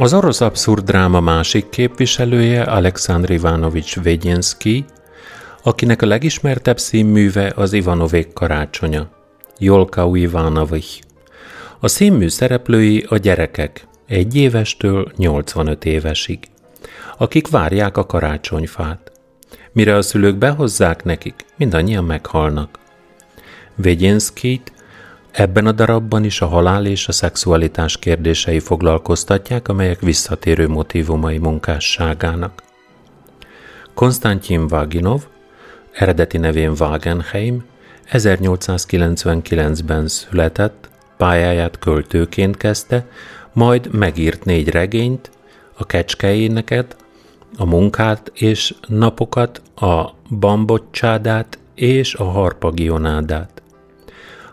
Az 0.00 0.14
orosz 0.14 0.40
abszurd 0.40 0.84
dráma 0.84 1.20
másik 1.20 1.68
képviselője 1.68 2.62
Alexandr 2.62 3.30
Ivanovics 3.30 4.00
Vegyenszki, 4.00 4.84
akinek 5.62 6.02
a 6.02 6.06
legismertebb 6.06 6.78
színműve 6.78 7.52
az 7.56 7.72
Ivanovék 7.72 8.32
karácsonya, 8.32 9.08
Jolka 9.58 10.06
u 10.06 10.14
Ivanovich. 10.14 11.00
A 11.80 11.88
színmű 11.88 12.28
szereplői 12.28 13.06
a 13.08 13.16
gyerekek, 13.16 13.86
egy 14.06 14.36
évestől 14.36 15.12
85 15.16 15.84
évesig. 15.84 16.38
akik 17.18 17.48
várják 17.48 17.96
a 17.96 18.06
karácsonyfát. 18.06 19.12
Mire 19.72 19.96
a 19.96 20.02
szülők 20.02 20.36
behozzák 20.36 21.04
nekik, 21.04 21.44
mindannyian 21.56 22.04
meghalnak. 22.04 22.78
Vegyinszkit 23.74 24.72
ebben 25.32 25.66
a 25.66 25.72
darabban 25.72 26.24
is 26.24 26.40
a 26.40 26.46
halál 26.46 26.86
és 26.86 27.08
a 27.08 27.12
szexualitás 27.12 27.98
kérdései 27.98 28.58
foglalkoztatják, 28.58 29.68
amelyek 29.68 30.00
visszatérő 30.00 30.68
motivumai 30.68 31.38
munkásságának. 31.38 32.62
Konstantin 33.94 34.66
Vaginov, 34.66 35.22
eredeti 35.92 36.38
nevén 36.38 36.72
Wagenheim, 36.78 37.64
1899-ben 38.12 40.08
született, 40.08 40.88
pályáját 41.16 41.78
költőként 41.78 42.56
kezdte, 42.56 43.06
majd 43.52 43.94
megírt 43.94 44.44
négy 44.44 44.68
regényt, 44.68 45.30
a 45.74 45.86
kecskeéneket, 45.86 46.96
a 47.56 47.64
munkát 47.64 48.30
és 48.34 48.74
napokat, 48.86 49.62
a 49.74 50.14
bambocsádát 50.30 51.58
és 51.74 52.14
a 52.14 52.24
harpagionádát. 52.24 53.59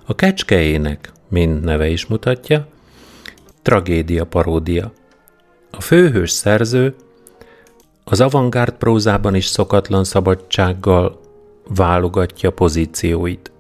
A 0.10 0.16
kecskeének, 0.16 1.12
mint 1.30 1.64
neve 1.64 1.88
is 1.88 2.06
mutatja, 2.06 2.68
tragédia 3.62 4.26
paródia. 4.26 4.92
A 5.72 5.82
főhős 5.82 6.32
szerző 6.32 6.96
az 8.04 8.22
avantgárd 8.22 8.74
prózában 8.74 9.36
is 9.36 9.46
szokatlan 9.46 10.04
szabadsággal 10.04 11.20
válogatja 11.76 12.52
pozícióit. 12.52 13.52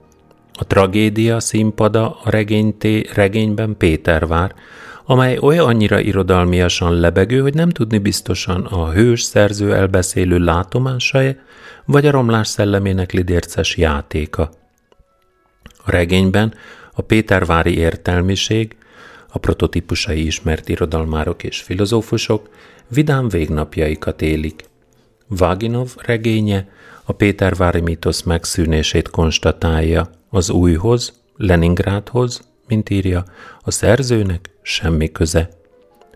A 0.53 0.67
tragédia 0.67 1.39
színpada 1.39 2.19
a 2.23 2.29
regényté, 2.29 3.05
regényben 3.13 3.77
Pétervár, 3.77 4.53
amely 5.05 5.37
olyan 5.37 5.65
annyira 5.65 5.99
irodalmiasan 5.99 6.93
lebegő, 6.93 7.41
hogy 7.41 7.53
nem 7.53 7.69
tudni 7.69 7.97
biztosan 7.97 8.65
a 8.65 8.91
hős 8.91 9.21
szerző 9.21 9.73
elbeszélő 9.73 10.37
látomásai, 10.37 11.35
vagy 11.85 12.05
a 12.05 12.11
romlás 12.11 12.47
szellemének 12.47 13.11
lidérces 13.11 13.77
játéka. 13.77 14.49
A 15.87 15.91
regényben 15.91 16.53
a 16.93 17.01
Pétervári 17.01 17.77
értelmiség, 17.77 18.75
a 19.27 19.37
prototípusai 19.37 20.25
ismert 20.25 20.69
irodalmárok 20.69 21.43
és 21.43 21.61
filozófusok 21.61 22.49
vidám 22.87 23.29
végnapjaikat 23.29 24.21
élik. 24.21 24.63
Vaginov 25.27 25.95
regénye 25.97 26.67
a 27.03 27.13
Pétervári 27.13 27.79
mítosz 27.79 28.21
megszűnését 28.21 29.09
konstatálja 29.09 30.09
az 30.29 30.49
újhoz, 30.49 31.21
Leningrádhoz, 31.35 32.41
mint 32.67 32.89
írja, 32.89 33.25
a 33.61 33.71
szerzőnek 33.71 34.49
semmi 34.61 35.11
köze. 35.11 35.49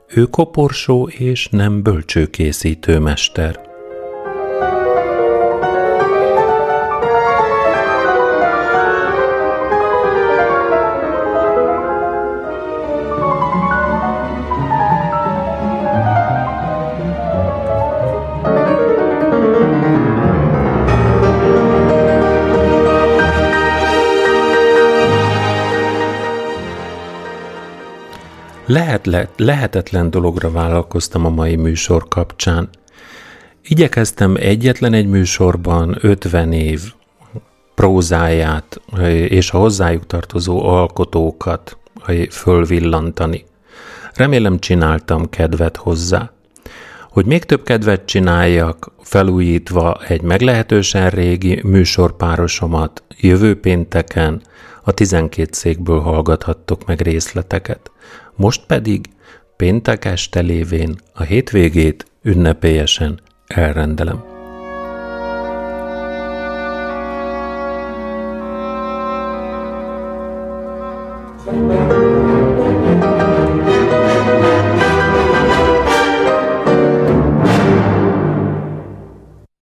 Ő 0.08 0.26
koporsó 0.26 1.08
és 1.08 1.48
nem 1.48 1.82
bölcsőkészítő 1.82 3.00
mester. 3.00 3.71
Lehet, 28.72 29.06
le, 29.06 29.30
lehetetlen 29.38 30.10
dologra 30.10 30.52
vállalkoztam 30.52 31.26
a 31.26 31.30
mai 31.30 31.56
műsor 31.56 32.08
kapcsán. 32.08 32.70
Igyekeztem 33.64 34.36
egyetlen 34.40 34.94
egy 34.94 35.08
műsorban 35.08 35.98
50 36.02 36.54
év 36.54 36.82
prózáját 37.76 38.82
és 39.28 39.52
a 39.52 39.58
hozzájuk 39.58 40.08
tartozó 40.08 40.66
alkotókat 40.66 41.78
fölvillantani. 42.30 43.46
Remélem 44.14 44.60
csináltam 44.60 45.30
kedvet 45.30 45.78
hozzá. 45.78 46.32
Hogy 47.10 47.26
még 47.26 47.44
több 47.44 47.64
kedvet 47.64 48.06
csináljak, 48.06 48.92
felújítva 49.02 50.02
egy 50.08 50.22
meglehetősen 50.22 51.10
régi 51.10 51.62
műsorpárosomat 51.64 53.04
jövő 53.20 53.60
pénteken 53.60 54.42
a 54.84 54.92
12 54.92 55.50
székből 55.52 56.00
hallgathattok 56.00 56.86
meg 56.86 57.02
részleteket. 57.02 57.92
Most 58.36 58.66
pedig 58.66 59.10
péntek 59.56 60.06
este 60.06 60.40
lévén 60.40 60.96
a 61.14 61.24
hétvégét 61.24 62.06
ünnepélyesen 62.22 63.20
elrendelem. 63.48 64.30